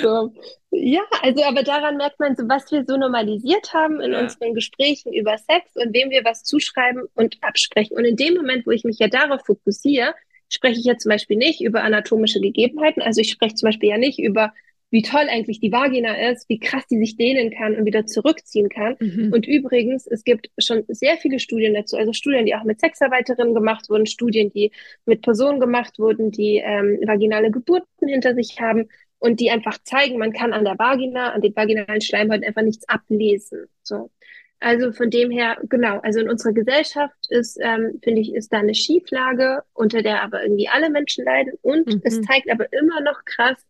[0.00, 0.32] So.
[0.70, 4.20] Ja, also aber daran merkt man so, was wir so normalisiert haben in ja.
[4.20, 7.96] unseren Gesprächen über Sex und wem wir was zuschreiben und absprechen.
[7.96, 10.14] Und in dem Moment, wo ich mich ja darauf fokussiere,
[10.48, 13.02] spreche ich ja zum Beispiel nicht über anatomische Gegebenheiten.
[13.02, 14.52] Also ich spreche zum Beispiel ja nicht über
[14.92, 18.68] wie toll eigentlich die Vagina ist, wie krass die sich dehnen kann und wieder zurückziehen
[18.68, 18.94] kann.
[19.00, 19.32] Mhm.
[19.32, 23.54] Und übrigens, es gibt schon sehr viele Studien dazu, also Studien, die auch mit Sexarbeiterinnen
[23.54, 24.70] gemacht wurden, Studien, die
[25.06, 28.90] mit Personen gemacht wurden, die ähm, vaginale Geburten hinter sich haben
[29.22, 32.88] und die einfach zeigen, man kann an der Vagina, an den vaginalen Schleimhäuten einfach nichts
[32.88, 33.68] ablesen.
[33.84, 34.10] So.
[34.58, 38.58] Also von dem her, genau, also in unserer Gesellschaft ist, ähm, finde ich, ist da
[38.58, 41.52] eine Schieflage, unter der aber irgendwie alle Menschen leiden.
[41.62, 42.00] Und mhm.
[42.02, 43.64] es zeigt aber immer noch krass,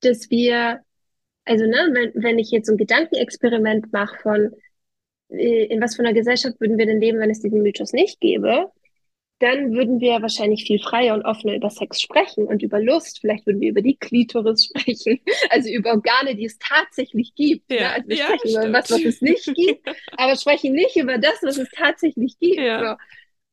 [0.00, 0.80] dass wir,
[1.44, 4.54] also ne, wenn, wenn ich jetzt so ein Gedankenexperiment mache von,
[5.28, 8.20] äh, in was für einer Gesellschaft würden wir denn leben, wenn es diesen Mythos nicht
[8.20, 8.72] gäbe,
[9.40, 13.20] dann würden wir wahrscheinlich viel freier und offener über Sex sprechen und über Lust.
[13.20, 15.20] Vielleicht würden wir über die Klitoris sprechen,
[15.50, 17.70] also über Organe, die es tatsächlich gibt.
[17.70, 17.94] Ja, ne?
[17.94, 18.64] also wir ja, sprechen stimmt.
[18.64, 22.60] über was, was es nicht gibt, aber sprechen nicht über das, was es tatsächlich gibt.
[22.60, 22.90] Ja.
[22.90, 22.96] So.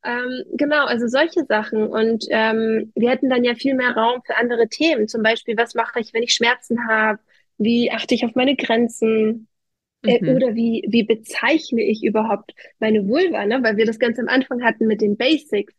[0.03, 1.87] Ähm, genau, also solche Sachen.
[1.87, 5.07] Und ähm, wir hätten dann ja viel mehr Raum für andere Themen.
[5.07, 7.19] Zum Beispiel, was mache ich, wenn ich Schmerzen habe?
[7.57, 9.47] Wie achte ich auf meine Grenzen?
[10.03, 10.35] Äh, mhm.
[10.35, 13.45] oder wie, wie bezeichne ich überhaupt meine Vulva?
[13.45, 13.61] Ne?
[13.61, 15.73] Weil wir das ganz am Anfang hatten mit den Basics.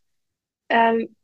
[0.69, 1.15] Ähm,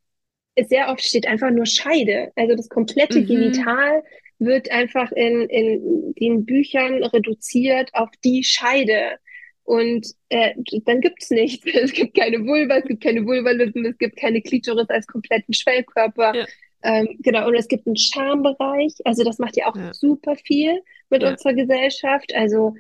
[0.67, 2.31] sehr oft steht einfach nur Scheide.
[2.35, 3.27] Also das komplette mhm.
[3.27, 4.03] Genital
[4.39, 9.17] wird einfach in, in den Büchern reduziert auf die Scheide.
[9.63, 11.65] Und äh, dann gibt's nichts.
[11.73, 16.35] Es gibt keine Vulva, es gibt keine Vulvalippen, es gibt keine Klitoris als kompletten Schwellkörper.
[16.35, 16.45] Ja.
[16.83, 18.93] Ähm, genau, und es gibt einen Schambereich.
[19.05, 19.93] Also das macht ja auch ja.
[19.93, 21.31] super viel mit ja.
[21.31, 22.33] unserer Gesellschaft.
[22.35, 22.75] Also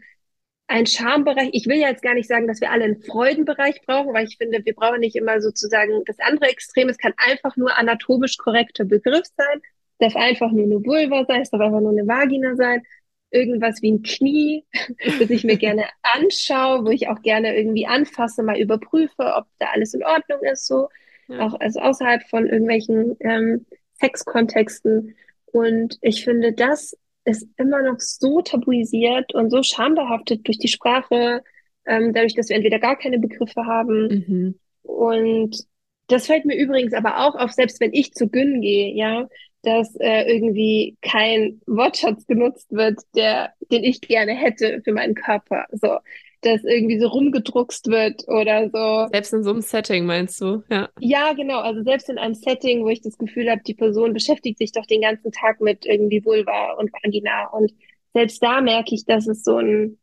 [0.67, 1.49] ein Schambereich.
[1.53, 4.37] Ich will ja jetzt gar nicht sagen, dass wir alle einen Freudenbereich brauchen, weil ich
[4.37, 6.89] finde, wir brauchen nicht immer sozusagen das andere Extrem.
[6.89, 9.61] Es kann einfach nur anatomisch korrekter Begriff sein.
[9.97, 12.83] Es darf einfach nur eine Vulva sein, es darf einfach nur eine Vagina sein
[13.31, 14.65] irgendwas wie ein Knie,
[15.19, 19.67] das ich mir gerne anschaue, wo ich auch gerne irgendwie anfasse, mal überprüfe, ob da
[19.73, 20.89] alles in Ordnung ist, so.
[21.27, 21.45] Ja.
[21.45, 23.65] Auch also außerhalb von irgendwelchen ähm,
[23.99, 25.15] Sexkontexten.
[25.45, 31.43] Und ich finde, das ist immer noch so tabuisiert und so schambehaftet durch die Sprache,
[31.85, 34.07] ähm, dadurch, dass wir entweder gar keine Begriffe haben.
[34.07, 34.59] Mhm.
[34.83, 35.63] Und
[36.07, 39.27] das fällt mir übrigens aber auch auf, selbst wenn ich zu Gyn gehe, ja,
[39.61, 45.65] dass äh, irgendwie kein Wortschatz genutzt wird, der, den ich gerne hätte für meinen Körper.
[45.71, 45.97] So,
[46.41, 49.09] dass irgendwie so rumgedruckst wird oder so.
[49.11, 50.89] Selbst in so einem Setting meinst du, ja?
[50.99, 51.59] Ja, genau.
[51.59, 54.85] Also selbst in einem Setting, wo ich das Gefühl habe, die Person beschäftigt sich doch
[54.85, 57.71] den ganzen Tag mit irgendwie Vulva und Vagina und
[58.13, 59.99] selbst da merke ich, dass es so ein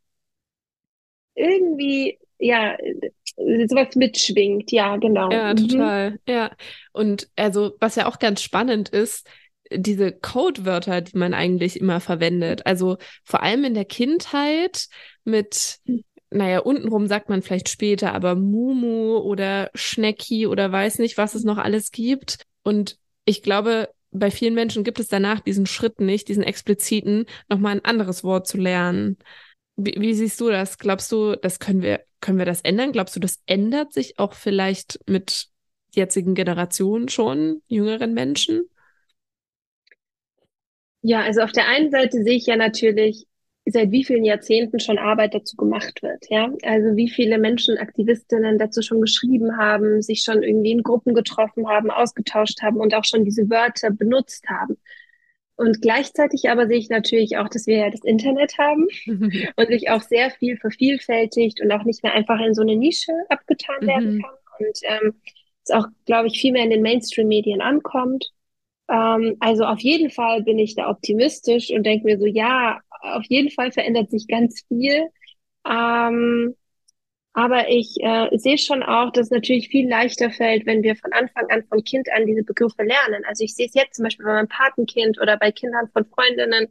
[1.35, 2.77] irgendwie ja
[3.37, 4.73] sowas mitschwingt.
[4.73, 5.31] Ja, genau.
[5.31, 5.69] Ja, mhm.
[5.69, 6.11] total.
[6.11, 6.19] Mhm.
[6.29, 6.51] Ja.
[6.93, 9.29] Und also was ja auch ganz spannend ist,
[9.73, 12.67] diese Codewörter, die man eigentlich immer verwendet.
[12.67, 14.87] Also vor allem in der Kindheit
[15.25, 15.79] mit,
[16.31, 21.45] naja, untenrum sagt man vielleicht später, aber Mumu oder Schnecki oder weiß nicht, was es
[21.45, 22.45] noch alles gibt.
[22.63, 27.77] Und ich glaube, bei vielen Menschen gibt es danach diesen Schritt nicht, diesen expliziten, nochmal
[27.77, 29.19] ein anderes Wort zu lernen.
[29.77, 30.79] Wie, wie, siehst du das?
[30.79, 32.93] Glaubst du, das können wir, können wir das ändern?
[32.93, 35.49] Glaubst du, das ändert sich auch vielleicht mit
[35.95, 38.69] jetzigen Generationen schon, jüngeren Menschen?
[41.03, 43.27] Ja, also auf der einen Seite sehe ich ja natürlich,
[43.69, 46.51] seit wie vielen Jahrzehnten schon Arbeit dazu gemacht wird, ja.
[46.63, 51.69] Also wie viele Menschen, Aktivistinnen dazu schon geschrieben haben, sich schon irgendwie in Gruppen getroffen
[51.69, 54.77] haben, ausgetauscht haben und auch schon diese Wörter benutzt haben.
[55.57, 58.87] Und gleichzeitig aber sehe ich natürlich auch, dass wir ja das Internet haben
[59.57, 63.13] und sich auch sehr viel vervielfältigt und auch nicht mehr einfach in so eine Nische
[63.29, 64.23] abgetan werden mhm.
[64.23, 64.35] kann.
[64.59, 65.15] Und ähm,
[65.65, 68.31] es auch, glaube ich, viel mehr in den Mainstream-Medien ankommt.
[68.89, 73.25] Ähm, also auf jeden Fall bin ich da optimistisch und denke mir so, ja, auf
[73.29, 75.09] jeden Fall verändert sich ganz viel.
[75.67, 76.55] Ähm,
[77.33, 81.13] aber ich äh, sehe schon auch, dass es natürlich viel leichter fällt, wenn wir von
[81.13, 83.25] Anfang an von Kind an diese Begriffe lernen.
[83.29, 86.69] Also ich sehe es jetzt zum Beispiel bei meinem Patenkind oder bei Kindern von Freundinnen,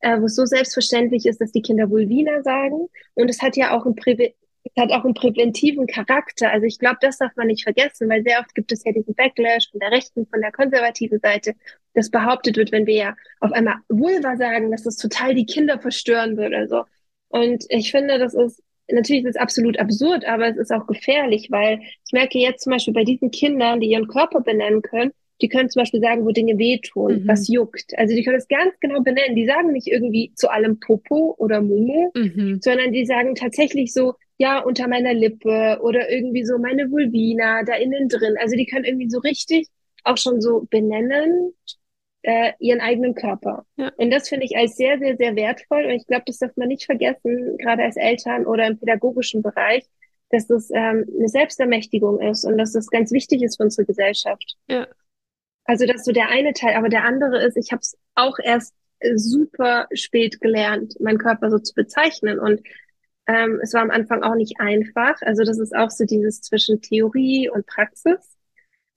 [0.00, 2.88] äh, wo es so selbstverständlich ist, dass die Kinder Vulvina sagen.
[3.14, 6.50] Und es hat ja auch ein Privi es hat auch einen präventiven Charakter.
[6.50, 9.14] Also ich glaube, das darf man nicht vergessen, weil sehr oft gibt es ja diesen
[9.14, 11.54] Backlash von der rechten, von der konservativen Seite,
[11.94, 15.78] dass behauptet wird, wenn wir ja auf einmal Vulva sagen, dass das total die Kinder
[15.78, 16.84] verstören würde oder so.
[17.28, 21.48] Und ich finde, das ist natürlich ist es absolut absurd, aber es ist auch gefährlich,
[21.50, 25.48] weil ich merke jetzt zum Beispiel bei diesen Kindern, die ihren Körper benennen können, die
[25.48, 27.28] können zum Beispiel sagen, wo Dinge wehtun, mhm.
[27.28, 27.96] was juckt.
[27.96, 29.36] Also die können es ganz genau benennen.
[29.36, 32.60] Die sagen nicht irgendwie zu allem Popo oder Mumu, mhm.
[32.60, 37.74] sondern die sagen tatsächlich so, ja, unter meiner Lippe oder irgendwie so meine Vulvina da
[37.74, 38.36] innen drin.
[38.40, 39.68] Also die können irgendwie so richtig
[40.02, 41.52] auch schon so benennen,
[42.22, 43.66] äh, ihren eigenen Körper.
[43.76, 43.92] Ja.
[43.98, 45.84] Und das finde ich als sehr, sehr, sehr wertvoll.
[45.84, 49.84] Und ich glaube, das darf man nicht vergessen, gerade als Eltern oder im pädagogischen Bereich,
[50.30, 54.56] dass das ähm, eine Selbstermächtigung ist und dass das ganz wichtig ist für unsere Gesellschaft.
[54.70, 54.88] Ja.
[55.66, 58.38] Also das ist so der eine Teil, aber der andere ist, ich habe es auch
[58.42, 58.74] erst
[59.16, 62.38] super spät gelernt, meinen Körper so zu bezeichnen.
[62.38, 62.62] Und
[63.26, 65.20] ähm, es war am Anfang auch nicht einfach.
[65.22, 68.38] Also das ist auch so dieses zwischen Theorie und Praxis.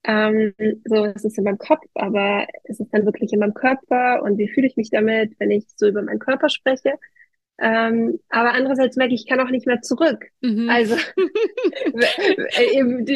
[0.04, 4.22] Ähm, so, es ist in meinem Kopf, aber es ist dann wirklich in meinem Körper
[4.22, 6.94] und wie fühle ich mich damit, wenn ich so über meinen Körper spreche.
[7.58, 10.26] Ähm, aber andererseits merke ich, ich kann auch nicht mehr zurück.
[10.40, 10.68] Mhm.
[10.68, 10.96] Also
[11.94, 13.06] wenn,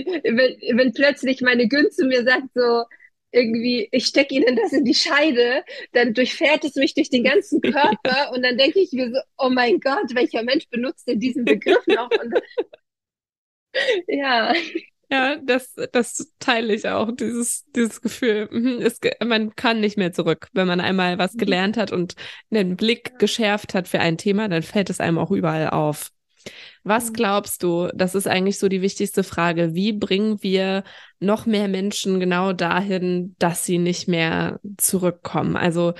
[0.78, 2.84] wenn plötzlich meine Günze mir sagt so,
[3.30, 7.60] irgendwie, ich stecke ihnen das in die Scheide, dann durchfährt es mich durch den ganzen
[7.60, 11.44] Körper und dann denke ich mir so, oh mein Gott, welcher Mensch benutzt denn diesen
[11.44, 12.10] Begriff noch?
[12.10, 12.34] Und,
[14.08, 14.54] ja.
[15.10, 18.48] Ja, das, das teile ich auch, dieses, dieses Gefühl.
[18.50, 20.48] Mhm, es, man kann nicht mehr zurück.
[20.52, 21.38] Wenn man einmal was mhm.
[21.38, 22.14] gelernt hat und
[22.50, 26.10] einen Blick geschärft hat für ein Thema, dann fällt es einem auch überall auf.
[26.84, 27.14] Was mhm.
[27.14, 30.84] glaubst du, das ist eigentlich so die wichtigste Frage, wie bringen wir
[31.20, 35.56] noch mehr Menschen genau dahin, dass sie nicht mehr zurückkommen?
[35.56, 35.94] Also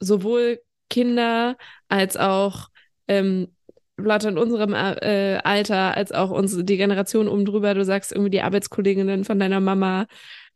[0.00, 1.56] sowohl Kinder
[1.88, 2.68] als auch
[3.08, 3.48] ähm,
[3.96, 8.30] Leute in unserem äh, Alter, als auch unsere, die Generation oben drüber, du sagst irgendwie
[8.30, 10.06] die Arbeitskolleginnen von deiner Mama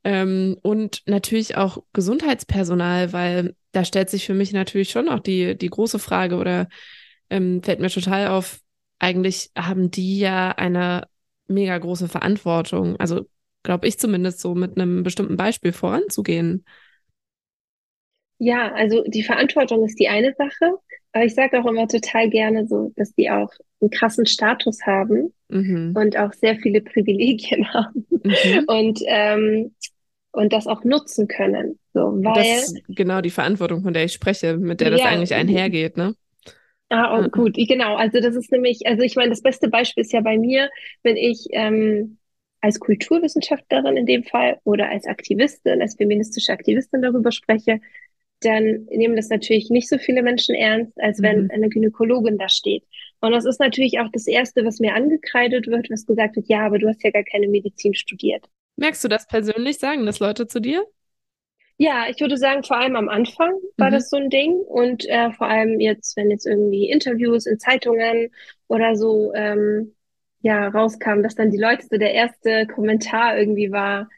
[0.05, 5.57] ähm, und natürlich auch Gesundheitspersonal, weil da stellt sich für mich natürlich schon auch die,
[5.57, 6.69] die große Frage oder
[7.31, 8.61] ähm, fällt mir total auf,
[9.03, 11.09] eigentlich haben die ja eine
[11.49, 12.97] mega große Verantwortung.
[12.97, 13.27] Also
[13.63, 16.65] glaube ich zumindest so mit einem bestimmten Beispiel voranzugehen.
[18.39, 20.77] Ja, also die Verantwortung ist die eine Sache,
[21.13, 25.33] aber ich sage auch immer total gerne so, dass die auch einen krassen Status haben
[25.49, 25.95] mhm.
[25.97, 28.65] und auch sehr viele Privilegien haben mhm.
[28.67, 29.75] und ähm,
[30.35, 31.79] und das auch nutzen können.
[31.93, 35.07] So, weil, das ist genau die Verantwortung, von der ich spreche, mit der das ja,
[35.07, 36.15] eigentlich einhergeht, ne?
[36.93, 37.97] Ah, oh, gut, genau.
[37.97, 40.69] Also das ist nämlich, also ich meine, das beste Beispiel ist ja bei mir,
[41.03, 42.19] wenn ich ähm,
[42.61, 47.81] als Kulturwissenschaftlerin in dem Fall oder als Aktivistin, als feministische Aktivistin darüber spreche,
[48.41, 51.51] dann nehmen das natürlich nicht so viele Menschen ernst, als wenn mhm.
[51.51, 52.85] eine Gynäkologin da steht.
[53.21, 56.67] Und das ist natürlich auch das Erste, was mir angekreidet wird, was gesagt wird, ja,
[56.67, 58.45] aber du hast ja gar keine Medizin studiert.
[58.77, 59.79] Merkst du das persönlich?
[59.79, 60.85] Sagen das Leute zu dir?
[61.83, 63.95] Ja, ich würde sagen, vor allem am Anfang war mhm.
[63.95, 68.31] das so ein Ding und äh, vor allem jetzt, wenn jetzt irgendwie Interviews in Zeitungen
[68.69, 69.93] oder so ähm,
[70.43, 74.09] ja rauskamen, dass dann die Leute so der erste Kommentar irgendwie war,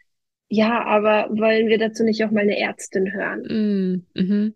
[0.50, 4.04] ja, aber wollen wir dazu nicht auch mal eine Ärztin hören?
[4.12, 4.54] Mm, mhm.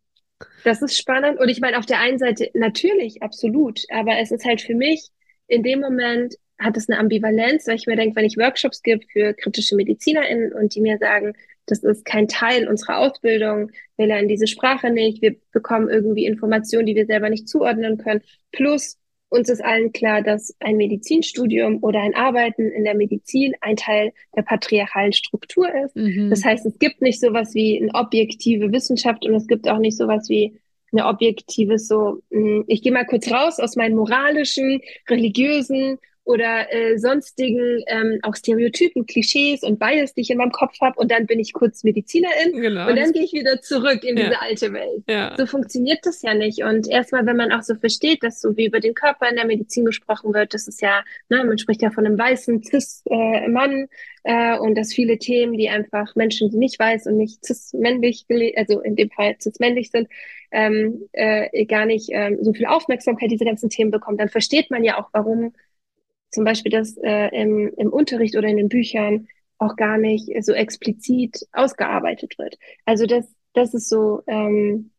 [0.64, 4.44] Das ist spannend und ich meine auf der einen Seite natürlich absolut, aber es ist
[4.44, 5.08] halt für mich
[5.46, 9.00] in dem Moment hat es eine Ambivalenz, weil ich mir denke, wenn ich Workshops gebe
[9.10, 11.32] für kritische MedizinerInnen und die mir sagen,
[11.70, 16.86] das ist kein Teil unserer Ausbildung, wir lernen diese Sprache nicht, wir bekommen irgendwie Informationen,
[16.86, 18.22] die wir selber nicht zuordnen können.
[18.52, 18.98] Plus,
[19.30, 24.12] uns ist allen klar, dass ein Medizinstudium oder ein Arbeiten in der Medizin ein Teil
[24.34, 25.96] der patriarchalen Struktur ist.
[25.96, 26.30] Mhm.
[26.30, 29.96] Das heißt, es gibt nicht sowas wie eine objektive Wissenschaft und es gibt auch nicht
[29.96, 30.58] sowas wie
[30.92, 35.98] eine objektive so, hm, ich gehe mal kurz raus aus meinen moralischen, religiösen
[36.28, 41.00] oder äh, sonstigen ähm, auch Stereotypen, Klischees und Bias, die ich in meinem Kopf habe
[41.00, 42.88] und dann bin ich kurz Medizinerin genau.
[42.88, 44.24] und dann gehe ich wieder zurück in ja.
[44.24, 45.04] diese alte Welt.
[45.08, 45.34] Ja.
[45.38, 48.66] So funktioniert das ja nicht und erstmal, wenn man auch so versteht, dass so wie
[48.66, 51.90] über den Körper in der Medizin gesprochen wird, das ist ja, ne, man spricht ja
[51.90, 53.88] von einem weißen Cis-Mann
[54.24, 58.26] äh, äh, und dass viele Themen, die einfach Menschen, die nicht weiß und nicht cis-männlich,
[58.56, 60.08] also in dem Fall cis-männlich sind,
[60.50, 64.84] ähm, äh, gar nicht ähm, so viel Aufmerksamkeit diese ganzen Themen bekommen, dann versteht man
[64.84, 65.54] ja auch, warum
[66.30, 70.52] zum Beispiel das äh, im, im Unterricht oder in den Büchern auch gar nicht so
[70.52, 72.58] explizit ausgearbeitet wird.
[72.84, 74.90] Also das, das ist so ähm,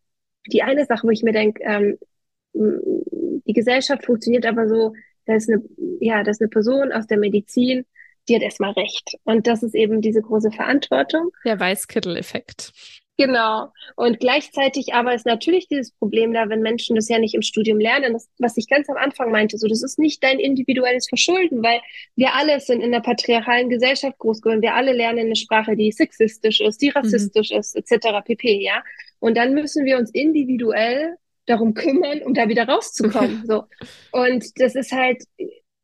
[0.48, 1.98] die eine Sache, wo ich mir denke, ähm,
[2.54, 4.94] die Gesellschaft funktioniert aber so,
[5.26, 5.62] da ist eine,
[6.00, 7.86] ja, da ist eine Person aus der Medizin,
[8.28, 9.18] die hat erstmal recht.
[9.24, 11.32] Und das ist eben diese große Verantwortung.
[11.46, 12.72] Der Weißkittel-Effekt.
[13.20, 13.74] Genau.
[13.98, 17.78] Und gleichzeitig aber ist natürlich dieses Problem da, wenn Menschen das ja nicht im Studium
[17.78, 21.62] lernen, das, was ich ganz am Anfang meinte, so, das ist nicht dein individuelles Verschulden,
[21.62, 21.82] weil
[22.16, 24.62] wir alle sind in der patriarchalen Gesellschaft groß geworden.
[24.62, 27.58] Wir alle lernen eine Sprache, die sexistisch ist, die rassistisch mhm.
[27.58, 28.24] ist, etc.
[28.24, 28.64] pp.
[28.64, 28.84] Ja.
[29.20, 33.44] Und dann müssen wir uns individuell darum kümmern, um da wieder rauszukommen.
[33.48, 33.66] so.
[34.14, 35.24] Und das ist halt,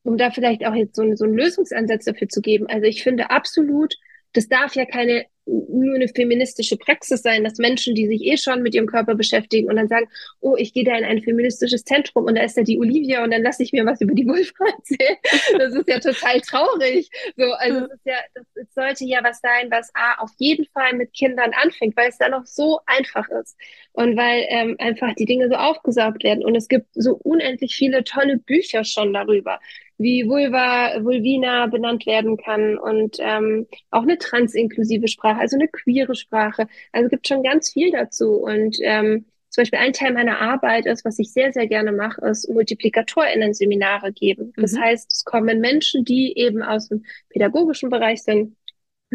[0.03, 2.67] um da vielleicht auch jetzt so, so einen Lösungsansatz dafür zu geben.
[2.67, 3.93] Also ich finde absolut,
[4.31, 8.63] das darf ja keine nur eine feministische Praxis sein, dass Menschen, die sich eh schon
[8.63, 10.07] mit ihrem Körper beschäftigen und dann sagen,
[10.41, 13.31] oh, ich gehe da in ein feministisches Zentrum und da ist da die Olivia und
[13.31, 15.17] dann lasse ich mir was über die Vulva erzählen.
[15.57, 17.09] Das ist ja total traurig.
[17.37, 20.93] So, also es ist ja, das, sollte ja was sein, was A, auf jeden Fall
[20.93, 23.55] mit Kindern anfängt, weil es da noch so einfach ist
[23.93, 28.03] und weil ähm, einfach die Dinge so aufgesaugt werden und es gibt so unendlich viele
[28.03, 29.59] tolle Bücher schon darüber
[29.97, 36.15] wie Vulva, Vulvina benannt werden kann und ähm, auch eine transinklusive Sprache, also eine queere
[36.15, 36.67] Sprache.
[36.91, 40.85] Also es gibt schon ganz viel dazu und ähm, zum Beispiel ein Teil meiner Arbeit
[40.85, 44.51] ist, was ich sehr, sehr gerne mache, ist MultiplikatorInnen-Seminare geben.
[44.57, 44.81] Das mhm.
[44.81, 48.57] heißt, es kommen Menschen, die eben aus dem pädagogischen Bereich sind,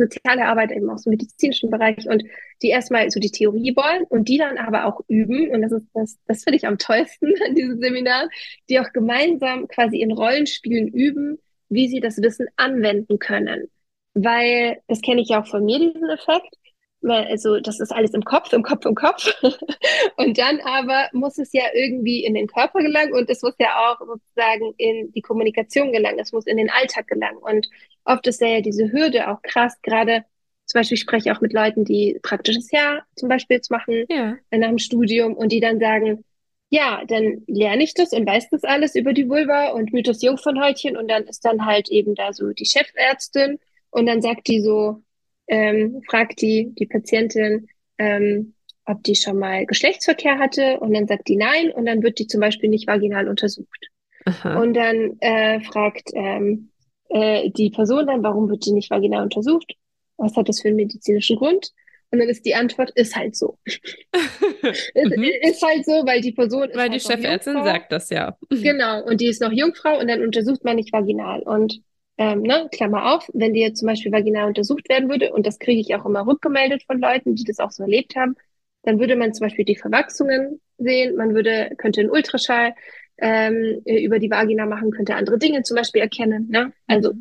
[0.01, 2.25] soziale Arbeit eben aus dem medizinischen Bereich und
[2.63, 5.87] die erstmal so die Theorie wollen und die dann aber auch üben und das ist
[5.95, 8.29] das, das finde ich am tollsten an diesem Seminar,
[8.69, 11.39] die auch gemeinsam quasi in Rollenspielen üben,
[11.69, 13.71] wie sie das Wissen anwenden können.
[14.15, 16.57] Weil, das kenne ich ja auch von mir, diesen Effekt,
[17.03, 19.33] also das ist alles im Kopf, im Kopf, im Kopf.
[20.17, 23.69] und dann aber muss es ja irgendwie in den Körper gelangen und es muss ja
[23.79, 27.39] auch sozusagen in die Kommunikation gelangen, es muss in den Alltag gelangen.
[27.39, 27.69] Und
[28.05, 30.25] oft ist ja diese Hürde auch krass, gerade
[30.67, 34.37] zum Beispiel ich spreche auch mit Leuten, die praktisches Jahr zum Beispiel jetzt machen ja.
[34.53, 36.25] nach dem Studium und die dann sagen,
[36.69, 40.97] ja, dann lerne ich das und weiß das alles über die Vulva und Mythos Jungfernhäutchen
[40.97, 43.59] und dann ist dann halt eben da so die Chefärztin
[43.91, 45.03] und dann sagt die so,
[45.51, 48.55] ähm, fragt die, die Patientin, ähm,
[48.87, 52.27] ob die schon mal Geschlechtsverkehr hatte und dann sagt die nein und dann wird die
[52.27, 53.89] zum Beispiel nicht vaginal untersucht.
[54.25, 54.61] Aha.
[54.61, 56.71] Und dann äh, fragt ähm,
[57.09, 59.75] äh, die Person dann, warum wird die nicht vaginal untersucht?
[60.17, 61.73] Was hat das für einen medizinischen Grund?
[62.13, 63.59] Und dann ist die Antwort, ist halt so.
[63.67, 65.31] mhm.
[65.43, 68.37] ist halt so, weil die Person ist Weil halt die Chefärztin sagt das ja.
[68.49, 71.43] genau, und die ist noch Jungfrau und dann untersucht man nicht vaginal.
[71.43, 71.81] Und
[72.21, 75.81] ähm, ne, Klammer auf, wenn jetzt zum Beispiel vaginal untersucht werden würde, und das kriege
[75.81, 78.37] ich auch immer rückgemeldet von Leuten, die das auch so erlebt haben,
[78.83, 82.75] dann würde man zum Beispiel die Verwachsungen sehen, man würde, könnte einen Ultraschall
[83.17, 86.49] ähm, über die Vagina machen, könnte andere Dinge zum Beispiel erkennen.
[86.51, 86.75] Ne?
[86.87, 87.13] Also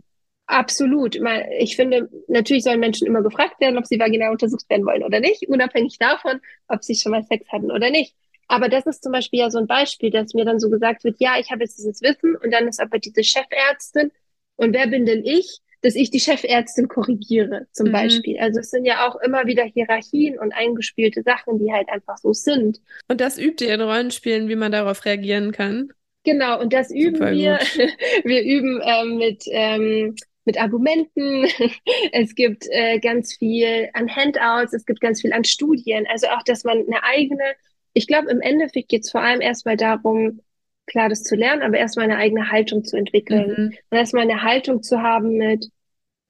[0.47, 1.17] absolut.
[1.59, 5.21] Ich finde, natürlich sollen Menschen immer gefragt werden, ob sie vaginal untersucht werden wollen oder
[5.21, 8.15] nicht, unabhängig davon, ob sie schon mal Sex hatten oder nicht.
[8.49, 11.15] Aber das ist zum Beispiel ja so ein Beispiel, dass mir dann so gesagt wird,
[11.19, 14.11] ja, ich habe jetzt dieses Wissen und dann ist aber diese Chefärztin
[14.59, 17.91] und wer bin denn ich, dass ich die Chefärztin korrigiere, zum mhm.
[17.93, 18.37] Beispiel.
[18.39, 22.33] Also es sind ja auch immer wieder Hierarchien und eingespielte Sachen, die halt einfach so
[22.33, 22.81] sind.
[23.07, 25.89] Und das übt ihr in Rollenspielen, wie man darauf reagieren kann?
[26.25, 27.59] Genau, und das üben Super wir.
[28.25, 31.47] wir üben ähm, mit, ähm, mit Argumenten.
[32.11, 36.05] es gibt äh, ganz viel an Handouts, es gibt ganz viel an Studien.
[36.11, 37.53] Also auch, dass man eine eigene,
[37.93, 40.41] ich glaube, im Endeffekt geht es vor allem erstmal darum,
[40.89, 43.47] klar, das zu lernen, aber erstmal eine eigene Haltung zu entwickeln.
[43.47, 43.77] Mhm.
[43.89, 45.69] Und erstmal eine Haltung zu haben mit,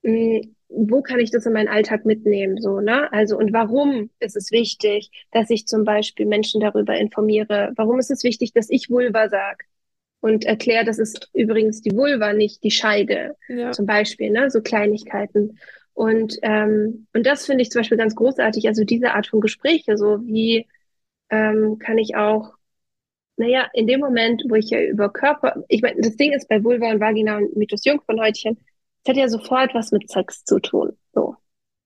[0.04, 3.12] mh, hm, wo kann ich das in meinen Alltag mitnehmen, so, ne?
[3.12, 7.72] Also, und warum ist es wichtig, dass ich zum Beispiel Menschen darüber informiere?
[7.76, 9.66] Warum ist es wichtig, dass ich Vulva sag?
[10.22, 13.72] Und erkläre, das ist übrigens die Vulva, nicht die Scheide, ja.
[13.72, 14.52] zum Beispiel, ne?
[14.52, 15.58] So Kleinigkeiten.
[15.94, 19.98] Und, ähm, und das finde ich zum Beispiel ganz großartig, also diese Art von Gespräche,
[19.98, 20.68] so wie
[21.30, 22.54] ähm, kann ich auch
[23.40, 26.62] naja, in dem Moment, wo ich ja über Körper, ich meine, das Ding ist bei
[26.62, 28.60] Vulva und Vagina und Mythos Jungfernhäutchen,
[29.04, 30.98] es hat ja sofort was mit Sex zu tun.
[31.14, 31.36] So.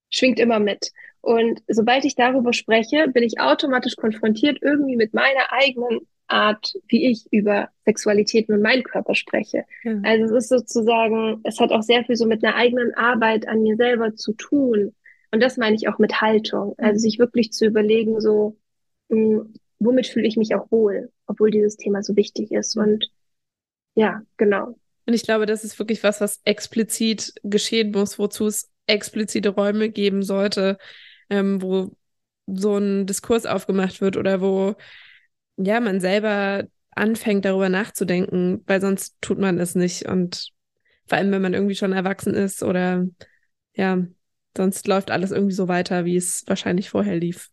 [0.09, 0.91] Schwingt immer mit.
[1.21, 7.09] Und sobald ich darüber spreche, bin ich automatisch konfrontiert irgendwie mit meiner eigenen Art, wie
[7.11, 9.65] ich über Sexualität und meinen Körper spreche.
[9.83, 9.99] Ja.
[10.03, 13.61] Also es ist sozusagen, es hat auch sehr viel so mit einer eigenen Arbeit an
[13.61, 14.95] mir selber zu tun.
[15.31, 16.73] Und das meine ich auch mit Haltung.
[16.79, 18.57] Also sich wirklich zu überlegen, so,
[19.09, 22.75] mh, hm, womit fühle ich mich auch wohl, obwohl dieses Thema so wichtig ist.
[22.75, 23.09] Und
[23.95, 24.77] ja, genau.
[25.05, 29.89] Und ich glaube, das ist wirklich was, was explizit geschehen muss, wozu es explizite Räume
[29.89, 30.77] geben sollte,
[31.29, 31.91] ähm, wo
[32.47, 34.75] so ein Diskurs aufgemacht wird oder wo
[35.57, 40.49] ja man selber anfängt darüber nachzudenken, weil sonst tut man es nicht und
[41.07, 43.05] vor allem wenn man irgendwie schon erwachsen ist oder
[43.75, 44.05] ja,
[44.55, 47.49] sonst läuft alles irgendwie so weiter, wie es wahrscheinlich vorher lief.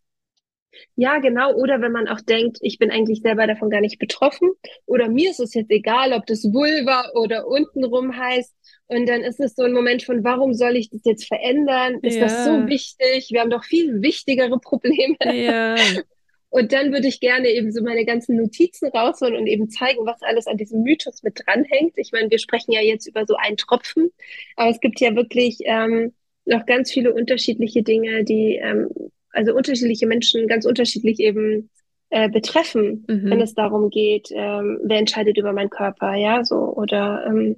[0.97, 1.55] Ja, genau.
[1.55, 4.51] Oder wenn man auch denkt, ich bin eigentlich selber davon gar nicht betroffen.
[4.87, 8.55] Oder mir ist es jetzt egal, ob das Vulva oder untenrum heißt.
[8.87, 11.99] Und dann ist es so ein Moment von, warum soll ich das jetzt verändern?
[12.03, 12.23] Ist ja.
[12.23, 13.29] das so wichtig?
[13.31, 15.17] Wir haben doch viel wichtigere Probleme.
[15.33, 15.77] Ja.
[16.51, 20.21] Und dann würde ich gerne eben so meine ganzen Notizen rausholen und eben zeigen, was
[20.23, 21.93] alles an diesem Mythos mit dranhängt.
[21.97, 24.11] Ich meine, wir sprechen ja jetzt über so einen Tropfen,
[24.57, 26.13] aber es gibt ja wirklich ähm,
[26.47, 28.89] noch ganz viele unterschiedliche Dinge, die ähm,
[29.33, 31.71] also unterschiedliche Menschen ganz unterschiedlich eben
[32.11, 33.31] äh, betreffen, mhm.
[33.31, 37.57] wenn es darum geht, ähm, wer entscheidet über meinen Körper, ja, so oder ähm,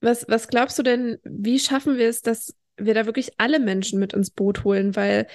[0.00, 3.98] was, was glaubst du denn, wie schaffen wir es, dass wir da wirklich alle Menschen
[3.98, 4.94] mit ins Boot holen?
[4.94, 5.26] Weil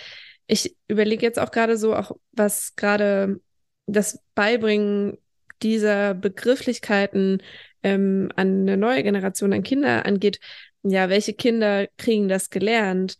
[0.47, 3.41] ich überlege jetzt auch gerade so, auch was gerade
[3.85, 5.17] das Beibringen
[5.61, 7.41] dieser Begrifflichkeiten
[7.83, 10.39] ähm, an eine neue Generation an Kinder angeht.
[10.83, 13.17] Ja, welche Kinder kriegen das gelernt?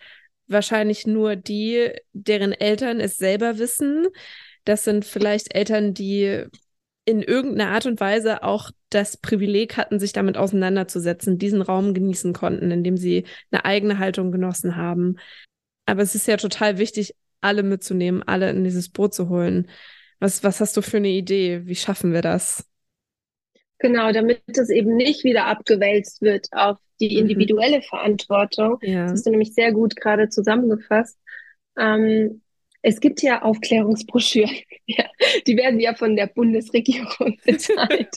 [0.47, 4.07] Wahrscheinlich nur die, deren Eltern es selber wissen.
[4.65, 6.45] Das sind vielleicht Eltern, die
[7.05, 12.33] in irgendeiner Art und Weise auch das Privileg hatten, sich damit auseinanderzusetzen, diesen Raum genießen
[12.33, 15.17] konnten, indem sie eine eigene Haltung genossen haben.
[15.85, 19.69] Aber es ist ja total wichtig, alle mitzunehmen, alle in dieses Boot zu holen.
[20.19, 21.65] Was, was hast du für eine Idee?
[21.65, 22.65] Wie schaffen wir das?
[23.83, 27.23] Genau, damit es eben nicht wieder abgewälzt wird auf die mhm.
[27.23, 27.81] individuelle.
[27.81, 28.77] Verantwortung.
[28.81, 29.03] Ja.
[29.03, 31.19] Das hast du nämlich sehr gut gerade zusammengefasst.
[31.77, 32.41] Ähm,
[32.85, 34.55] es gibt ja Aufklärungsbroschüren,
[34.85, 35.05] ja,
[35.47, 38.09] die werden ja von der Bundesregierung bezahlt.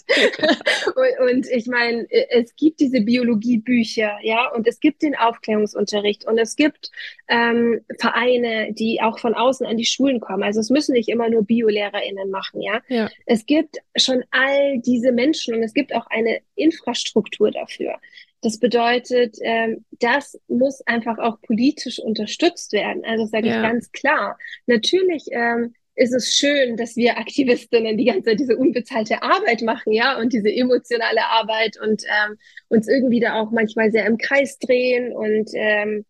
[0.94, 6.38] und, und, ich meine, es gibt diese Biologiebücher, ja, und es gibt den Aufklärungsunterricht und
[6.38, 6.90] es gibt
[7.28, 10.42] ähm, Vereine, die auch von außen an die Schulen kommen.
[10.42, 12.80] Also es müssen nicht immer nur BiolehrerInnen machen, ja?
[12.88, 13.08] ja.
[13.24, 17.94] Es gibt schon all diese Menschen und es gibt auch eine Infrastruktur dafür.
[18.42, 23.02] Das bedeutet, ähm, das muss einfach auch politisch unterstützt werden.
[23.04, 23.56] Also sage ja.
[23.56, 24.38] ich ganz klar.
[24.66, 29.92] Natürlich ähm, ist es schön, dass wir Aktivistinnen die ganze Zeit diese unbezahlte Arbeit machen,
[29.92, 32.36] ja, und diese emotionale Arbeit und ähm,
[32.68, 36.04] uns irgendwie da auch manchmal sehr im Kreis drehen und ähm,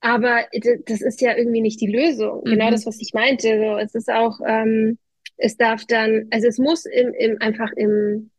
[0.00, 0.46] aber
[0.86, 2.42] das ist ja irgendwie nicht die Lösung.
[2.42, 2.50] Genau mhm.
[2.50, 3.58] Genau das, was ich meinte.
[3.58, 4.98] So, es ist auch, ähm,
[5.36, 8.30] es darf dann, also es muss im, im einfach im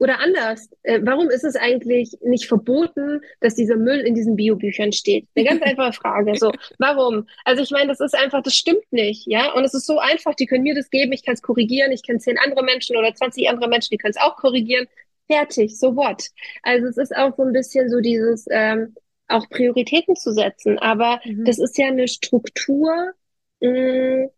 [0.00, 4.92] Oder anders, äh, warum ist es eigentlich nicht verboten, dass dieser Müll in diesen Biobüchern
[4.92, 5.28] steht?
[5.36, 6.34] Eine ganz einfache Frage.
[6.36, 7.28] So, warum?
[7.44, 9.52] Also ich meine, das ist einfach, das stimmt nicht, ja.
[9.52, 12.02] Und es ist so einfach, die können mir das geben, ich kann es korrigieren, ich
[12.02, 14.86] kenne zehn andere Menschen oder 20 andere Menschen, die können es auch korrigieren.
[15.28, 16.24] Fertig, so what?
[16.62, 18.94] Also es ist auch so ein bisschen so dieses, ähm,
[19.28, 20.78] auch Prioritäten zu setzen.
[20.78, 21.44] Aber mhm.
[21.44, 23.12] das ist ja eine Struktur,
[23.60, 24.30] mh, mm,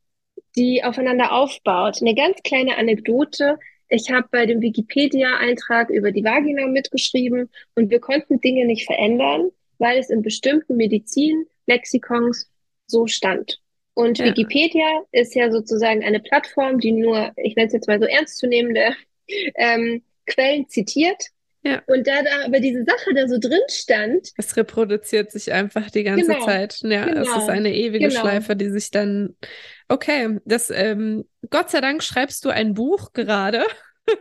[0.57, 1.99] die aufeinander aufbaut.
[2.01, 3.59] Eine ganz kleine Anekdote.
[3.93, 9.51] Ich habe bei dem Wikipedia-Eintrag über die Vagina mitgeschrieben und wir konnten Dinge nicht verändern,
[9.77, 12.51] weil es in bestimmten Medizin-Lexikons
[12.87, 13.61] so stand.
[13.93, 14.25] Und ja.
[14.25, 18.95] Wikipedia ist ja sozusagen eine Plattform, die nur, ich nenne es jetzt mal so ernstzunehmende
[19.57, 21.27] ähm, Quellen zitiert.
[21.63, 21.83] Ja.
[21.87, 24.31] Und da da aber diese Sache da so drin stand.
[24.39, 26.81] Es reproduziert sich einfach die ganze genau, Zeit.
[26.83, 28.21] Ja, genau, es ist eine ewige genau.
[28.21, 29.37] Schleife, die sich dann.
[29.93, 33.63] Okay, das ähm, Gott sei Dank schreibst du ein Buch gerade.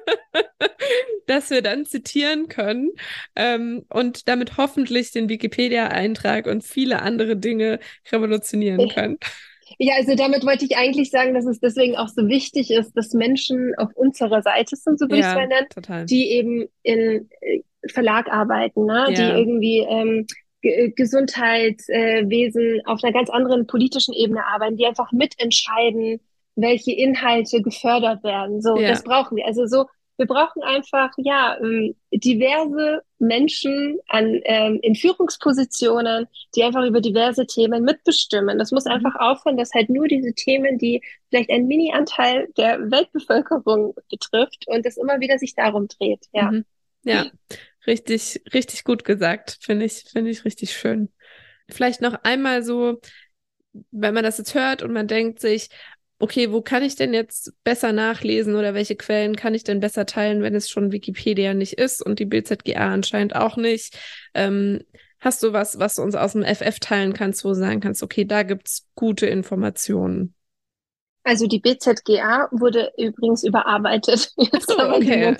[1.27, 2.91] das wir dann zitieren können
[3.35, 7.79] ähm, und damit hoffentlich den Wikipedia-Eintrag und viele andere Dinge
[8.11, 9.17] revolutionieren können.
[9.79, 13.13] Ja, also damit wollte ich eigentlich sagen, dass es deswegen auch so wichtig ist, dass
[13.13, 16.05] Menschen auf unserer Seite sind, so würde ja, ich es mal nennen, total.
[16.05, 19.05] die eben in äh, Verlag arbeiten, ne?
[19.07, 19.11] Ja.
[19.11, 20.27] die irgendwie ähm,
[20.61, 26.19] G Gesundheitswesen äh, auf einer ganz anderen politischen Ebene arbeiten, die einfach mitentscheiden,
[26.55, 28.61] welche Inhalte gefördert werden.
[28.61, 28.89] So, ja.
[28.89, 29.45] das brauchen wir.
[29.45, 29.85] Also so
[30.21, 37.47] wir brauchen einfach ja ähm, diverse Menschen an, ähm, in Führungspositionen, die einfach über diverse
[37.47, 38.59] Themen mitbestimmen.
[38.59, 38.91] Das muss mhm.
[38.91, 44.85] einfach aufhören, dass halt nur diese Themen, die vielleicht einen Mini-Anteil der Weltbevölkerung betrifft und
[44.85, 46.27] es immer wieder sich darum dreht.
[46.33, 46.65] Ja, mhm.
[47.03, 47.25] ja,
[47.87, 49.57] richtig, richtig gut gesagt.
[49.61, 51.09] Finde ich, finde ich richtig schön.
[51.69, 52.99] Vielleicht noch einmal so,
[53.91, 55.69] wenn man das jetzt hört und man denkt sich,
[56.19, 60.05] okay, wo kann ich denn jetzt besser nachlesen oder welche Quellen kann ich denn besser
[60.05, 63.97] teilen, wenn es schon Wikipedia nicht ist und die BZGA anscheinend auch nicht?
[64.33, 64.83] Ähm,
[65.19, 68.03] hast du was, was du uns aus dem FF teilen kannst, wo du sagen kannst,
[68.03, 70.35] okay, da gibt's gute Informationen?
[71.23, 74.31] Also die BZGA wurde übrigens überarbeitet.
[74.37, 75.35] Jetzt so, okay.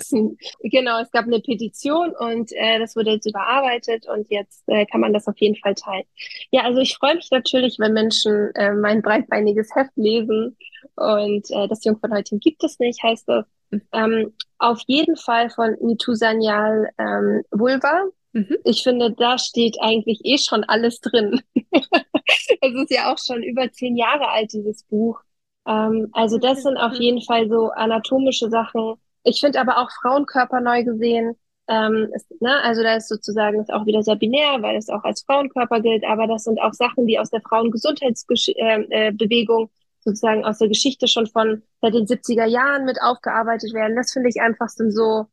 [0.62, 5.00] Genau, es gab eine Petition und äh, das wurde jetzt überarbeitet und jetzt äh, kann
[5.00, 6.04] man das auf jeden Fall teilen.
[6.50, 10.56] Ja, also ich freue mich natürlich, wenn Menschen äh, mein breitbeiniges Heft lesen
[10.94, 13.44] und äh, das Jungfernhäutchen gibt es nicht, heißt es.
[13.92, 18.04] Ähm, auf jeden Fall von Nitu Sanyal ähm, Vulva.
[18.32, 18.56] Mhm.
[18.64, 21.40] Ich finde, da steht eigentlich eh schon alles drin.
[21.54, 25.20] es ist ja auch schon über zehn Jahre alt, dieses Buch.
[25.66, 28.94] Ähm, also das sind auf jeden Fall so anatomische Sachen.
[29.24, 31.36] Ich finde aber auch Frauenkörper neu gesehen.
[31.68, 35.04] Ähm, ist, ne, also da ist sozusagen ist auch wieder sehr binär, weil es auch
[35.04, 39.68] als Frauenkörper gilt, aber das sind auch Sachen, die aus der Frauengesundheitsbewegung äh, äh,
[40.04, 43.96] sozusagen aus der Geschichte schon von seit den 70er Jahren mit aufgearbeitet werden.
[43.96, 45.26] Das finde ich einfach sind so,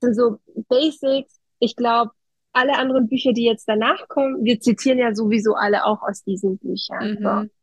[0.00, 0.38] sind so
[0.68, 1.40] Basics.
[1.58, 2.12] Ich glaube,
[2.52, 6.58] alle anderen Bücher, die jetzt danach kommen, wir zitieren ja sowieso alle auch aus diesen
[6.58, 7.16] Büchern.
[7.18, 7.22] Mhm.
[7.22, 7.55] So.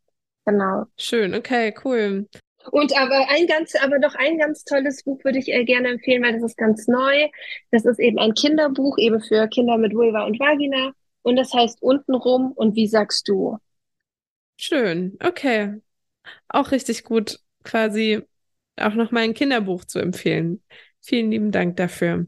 [0.46, 0.84] Genau.
[0.98, 2.26] Schön, okay, cool.
[2.70, 6.22] Und aber ein ganz, aber doch ein ganz tolles Buch würde ich äh, gerne empfehlen,
[6.22, 7.28] weil das ist ganz neu.
[7.70, 10.92] Das ist eben ein Kinderbuch, eben für Kinder mit Vulva und Vagina.
[11.22, 13.58] Und das heißt Untenrum und wie sagst du?
[14.56, 15.80] Schön, okay.
[16.48, 18.22] Auch richtig gut, quasi
[18.76, 20.62] auch noch mal ein Kinderbuch zu empfehlen.
[21.00, 22.26] Vielen lieben Dank dafür.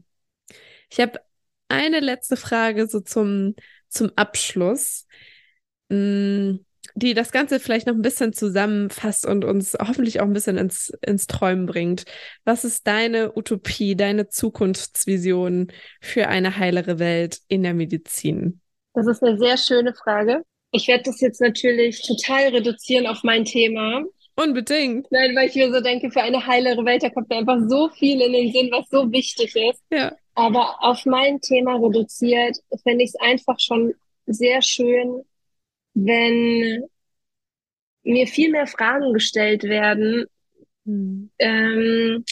[0.89, 1.19] Ich habe
[1.67, 3.55] eine letzte Frage so zum,
[3.89, 5.07] zum Abschluss.
[5.89, 6.65] Hm,
[6.95, 10.91] die das Ganze vielleicht noch ein bisschen zusammenfasst und uns hoffentlich auch ein bisschen ins,
[11.05, 12.05] ins Träumen bringt.
[12.45, 15.67] Was ist deine Utopie, deine Zukunftsvision
[16.01, 18.61] für eine heilere Welt in der Medizin?
[18.93, 20.41] Das ist eine sehr schöne Frage.
[20.71, 24.03] Ich werde das jetzt natürlich total reduzieren auf mein Thema.
[24.35, 25.07] Unbedingt.
[25.11, 27.89] Nein, weil ich mir so denke, für eine heilere Welt, da kommt mir einfach so
[27.89, 29.81] viel in den Sinn, was so wichtig ist.
[29.91, 30.13] Ja.
[30.35, 33.93] Aber auf mein Thema reduziert, finde ich es einfach schon
[34.27, 35.23] sehr schön,
[36.05, 36.83] wenn
[38.03, 40.25] mir viel mehr Fragen gestellt werden,
[40.85, 41.31] mhm.
[41.39, 42.23] ähm,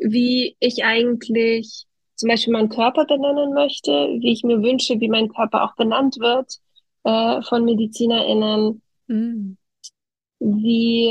[0.00, 1.84] wie ich eigentlich
[2.16, 3.90] zum Beispiel meinen Körper benennen möchte,
[4.20, 6.58] wie ich mir wünsche, wie mein Körper auch benannt wird
[7.04, 9.58] äh, von MedizinerInnen, mhm.
[10.38, 11.08] wie,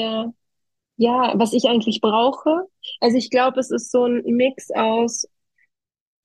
[0.97, 2.67] ja, was ich eigentlich brauche.
[2.99, 5.27] Also ich glaube, es ist so ein Mix aus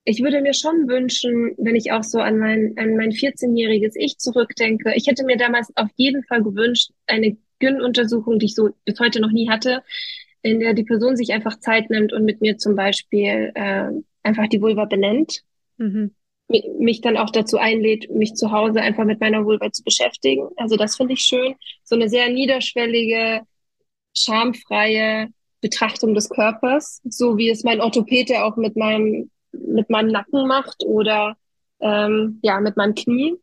[0.08, 4.16] ich würde mir schon wünschen, wenn ich auch so an mein, an mein 14-jähriges Ich
[4.16, 8.98] zurückdenke, ich hätte mir damals auf jeden Fall gewünscht, eine Gyn-Untersuchung, die ich so bis
[9.00, 9.82] heute noch nie hatte,
[10.40, 13.90] in der die Person sich einfach Zeit nimmt und mit mir zum Beispiel äh,
[14.22, 15.42] einfach die Vulva benennt.
[15.76, 16.14] Mhm.
[16.78, 20.48] Mich dann auch dazu einlädt, mich zu Hause einfach mit meiner Vulva zu beschäftigen.
[20.56, 21.54] Also das finde ich schön.
[21.84, 23.42] So eine sehr niederschwellige,
[24.16, 25.28] schamfreie
[25.60, 30.84] Betrachtung des Körpers, so wie es mein Orthopäde auch mit meinem mit meinem Nacken macht
[30.84, 31.36] oder
[31.80, 33.36] ähm, ja, mit meinem Knie.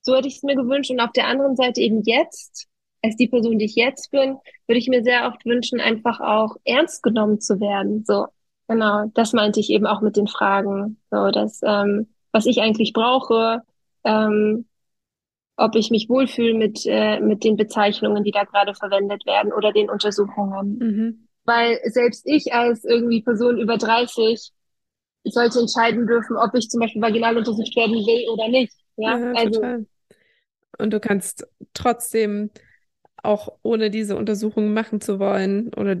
[0.00, 0.90] So hätte ich es mir gewünscht.
[0.90, 2.66] Und auf der anderen Seite eben jetzt,
[3.02, 4.36] als die Person, die ich jetzt bin,
[4.66, 8.04] würde ich mir sehr oft wünschen, einfach auch ernst genommen zu werden.
[8.04, 8.26] So,
[8.68, 11.00] genau, das meinte ich eben auch mit den Fragen.
[11.10, 13.62] So, dass, ähm, was ich eigentlich brauche,
[14.04, 14.66] ähm,
[15.56, 19.72] ob ich mich wohlfühle mit, äh, mit den Bezeichnungen, die da gerade verwendet werden oder
[19.72, 20.78] den Untersuchungen.
[20.78, 21.28] Mhm.
[21.44, 24.52] Weil selbst ich als irgendwie Person über 30
[25.24, 28.72] sollte entscheiden dürfen, ob ich zum Beispiel vaginal untersucht werden will oder nicht.
[28.96, 29.60] Ja, ja also.
[29.60, 29.86] Total.
[30.78, 32.50] Und du kannst trotzdem
[33.22, 35.96] auch ohne diese Untersuchung machen zu wollen oder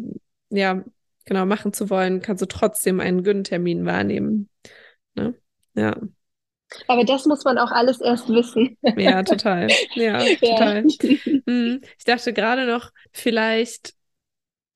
[0.50, 0.84] ja,
[1.24, 4.48] genau, machen zu wollen, kannst du trotzdem einen Gyn-Termin wahrnehmen.
[5.14, 5.34] Ne?
[5.74, 5.96] Ja.
[6.88, 8.78] Aber das muss man auch alles erst wissen.
[8.96, 9.68] Ja, total.
[9.94, 10.84] Ja, total.
[11.02, 11.42] Ja.
[11.46, 11.82] Mhm.
[11.98, 13.94] Ich dachte gerade noch, vielleicht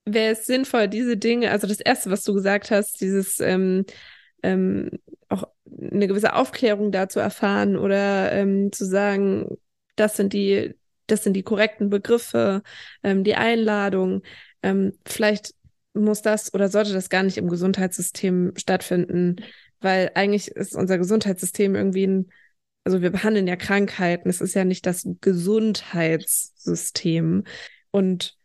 [0.05, 3.85] wäre es sinnvoll, diese Dinge, also das Erste, was du gesagt hast, dieses ähm,
[4.47, 4.91] ähm,
[5.29, 5.49] auch
[5.91, 9.59] eine gewisse Aufklärung dazu erfahren oder ähm, zu sagen,
[9.97, 10.75] das sind die,
[11.07, 12.63] das sind die korrekten Begriffe,
[13.03, 14.23] ähm, die Einladung.
[14.63, 15.55] Ähm, vielleicht
[15.95, 19.37] muss das oder sollte das gar nicht im Gesundheitssystem stattfinden,
[19.81, 22.31] weil eigentlich ist unser Gesundheitssystem irgendwie ein,
[22.85, 27.45] also wir behandeln ja Krankheiten, es ist ja nicht das Gesundheitssystem.
[27.91, 28.37] Und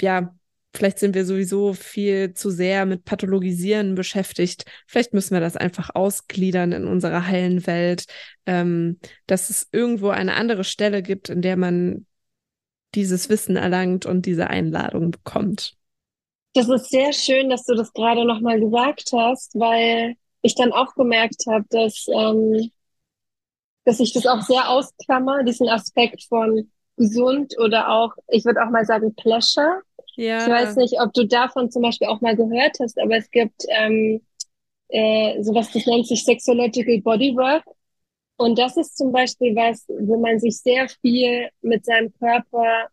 [0.00, 0.34] ja,
[0.74, 4.64] vielleicht sind wir sowieso viel zu sehr mit Pathologisieren beschäftigt.
[4.86, 8.06] Vielleicht müssen wir das einfach ausgliedern in unserer heilen Welt,
[8.46, 12.06] ähm, dass es irgendwo eine andere Stelle gibt, in der man
[12.94, 15.74] dieses Wissen erlangt und diese Einladung bekommt.
[16.54, 20.94] Das ist sehr schön, dass du das gerade nochmal gesagt hast, weil ich dann auch
[20.94, 22.70] gemerkt habe, dass, ähm,
[23.84, 28.70] dass ich das auch sehr ausklammer, diesen Aspekt von gesund oder auch, ich würde auch
[28.70, 29.82] mal sagen, Pleasure.
[30.16, 30.42] Ja.
[30.42, 33.64] Ich weiß nicht, ob du davon zum Beispiel auch mal gehört hast, aber es gibt
[33.68, 34.20] ähm,
[34.88, 37.64] äh, sowas, das nennt sich Sexological Bodywork.
[38.36, 42.88] Und das ist zum Beispiel was, wo man sich sehr viel mit seinem Körper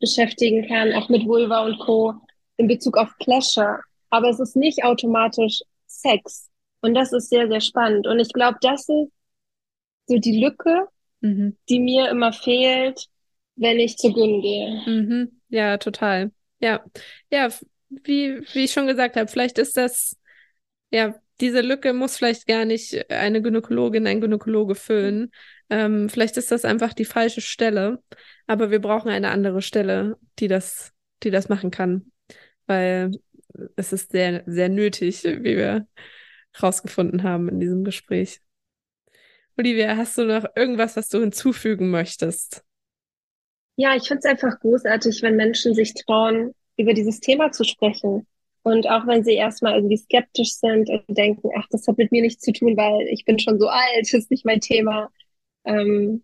[0.00, 2.14] beschäftigen kann, auch mit Vulva und Co.
[2.56, 3.80] in Bezug auf Pleasure.
[4.10, 6.50] Aber es ist nicht automatisch Sex.
[6.80, 8.06] Und das ist sehr, sehr spannend.
[8.06, 9.10] Und ich glaube, das ist
[10.06, 10.86] so die Lücke,
[11.20, 11.56] mhm.
[11.68, 13.06] die mir immer fehlt,
[13.56, 14.82] wenn ich zu Gün gehe.
[14.86, 15.40] Mhm.
[15.54, 16.32] Ja, total.
[16.58, 16.84] Ja,
[17.30, 17.48] ja,
[17.88, 20.16] wie, wie ich schon gesagt habe, vielleicht ist das,
[20.90, 25.30] ja, diese Lücke muss vielleicht gar nicht eine Gynäkologin, ein Gynäkologe füllen.
[25.70, 28.02] Ähm, vielleicht ist das einfach die falsche Stelle,
[28.48, 30.92] aber wir brauchen eine andere Stelle, die das,
[31.22, 32.10] die das machen kann,
[32.66, 33.12] weil
[33.76, 35.86] es ist sehr, sehr nötig, wie wir
[36.60, 38.40] rausgefunden haben in diesem Gespräch.
[39.56, 42.64] Olivia, hast du noch irgendwas, was du hinzufügen möchtest?
[43.76, 48.26] Ja, ich finde es einfach großartig, wenn Menschen sich trauen, über dieses Thema zu sprechen.
[48.62, 52.22] Und auch wenn sie erstmal irgendwie skeptisch sind und denken, ach, das hat mit mir
[52.22, 55.10] nichts zu tun, weil ich bin schon so alt, das ist nicht mein Thema.
[55.64, 56.22] Ähm,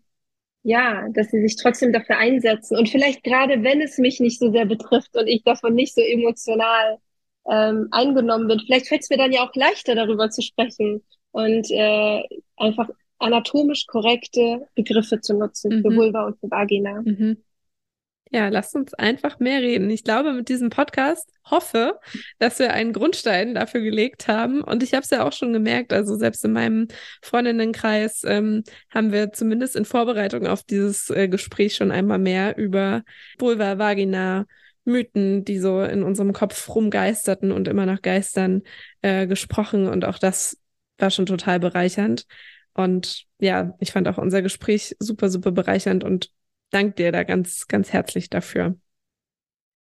[0.64, 2.76] ja, dass sie sich trotzdem dafür einsetzen.
[2.78, 6.02] Und vielleicht gerade, wenn es mich nicht so sehr betrifft und ich davon nicht so
[6.02, 6.98] emotional
[7.50, 11.70] ähm, eingenommen bin, vielleicht fällt es mir dann ja auch leichter, darüber zu sprechen und
[11.70, 12.22] äh,
[12.56, 12.90] einfach
[13.20, 15.82] anatomisch korrekte Begriffe zu nutzen mhm.
[15.82, 17.02] für Vulva und für Vagina.
[17.02, 17.38] Mhm.
[18.32, 19.90] Ja, lasst uns einfach mehr reden.
[19.90, 21.98] Ich glaube, mit diesem Podcast hoffe,
[22.38, 24.62] dass wir einen Grundstein dafür gelegt haben.
[24.62, 26.86] Und ich habe es ja auch schon gemerkt, also selbst in meinem
[27.22, 33.02] Freundinnenkreis ähm, haben wir zumindest in Vorbereitung auf dieses äh, Gespräch schon einmal mehr über
[33.36, 34.46] Vulva, Vagina,
[34.84, 38.62] Mythen, die so in unserem Kopf rumgeisterten und immer noch geistern,
[39.02, 39.88] äh, gesprochen.
[39.88, 40.56] Und auch das
[40.98, 42.26] war schon total bereichernd.
[42.74, 46.30] Und ja, ich fand auch unser Gespräch super, super bereichernd und
[46.70, 48.76] danke dir da ganz, ganz herzlich dafür.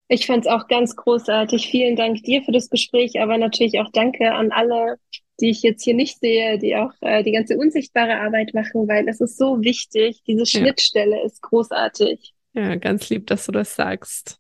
[0.09, 1.69] Ich fand es auch ganz großartig.
[1.71, 4.97] Vielen Dank dir für das Gespräch, aber natürlich auch danke an alle,
[5.41, 9.07] die ich jetzt hier nicht sehe, die auch äh, die ganze unsichtbare Arbeit machen, weil
[9.07, 10.23] es ist so wichtig.
[10.27, 11.25] Diese Schnittstelle ja.
[11.25, 12.33] ist großartig.
[12.55, 14.39] Ja, ganz lieb, dass du das sagst.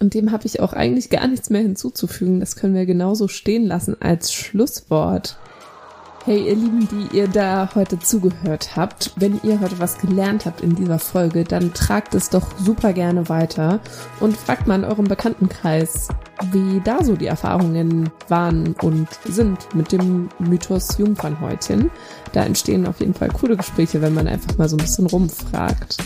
[0.00, 2.40] Und dem habe ich auch eigentlich gar nichts mehr hinzuzufügen.
[2.40, 5.38] Das können wir genauso stehen lassen als Schlusswort.
[6.26, 10.62] Hey ihr Lieben, die ihr da heute zugehört habt, wenn ihr heute was gelernt habt
[10.62, 13.78] in dieser Folge, dann tragt es doch super gerne weiter
[14.20, 16.08] und fragt mal in eurem Bekanntenkreis,
[16.50, 21.90] wie da so die Erfahrungen waren und sind mit dem Mythos Jungfernhäutchen.
[22.34, 25.98] Da entstehen auf jeden Fall coole Gespräche, wenn man einfach mal so ein bisschen rumfragt.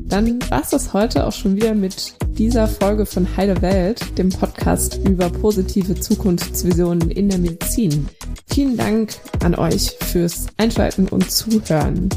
[0.00, 4.28] Dann war es das heute auch schon wieder mit dieser Folge von Heile Welt, dem
[4.28, 8.06] Podcast über positive Zukunftsvisionen in der Medizin.
[8.48, 12.10] Vielen Dank an euch fürs Einschalten und Zuhören.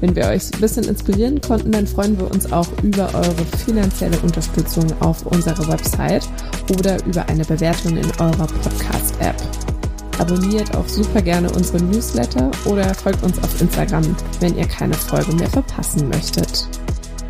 [0.00, 4.18] Wenn wir euch ein bisschen inspirieren konnten, dann freuen wir uns auch über eure finanzielle
[4.20, 6.26] Unterstützung auf unserer Website
[6.78, 9.67] oder über eine Bewertung in eurer Podcast-App.
[10.18, 15.32] Abonniert auch super gerne unsere Newsletter oder folgt uns auf Instagram, wenn ihr keine Folge
[15.34, 16.68] mehr verpassen möchtet.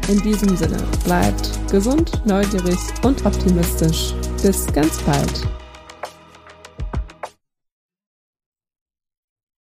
[0.08, 4.14] In diesem Sinne, bleibt gesund, neugierig und optimistisch.
[4.42, 5.57] Bis ganz bald.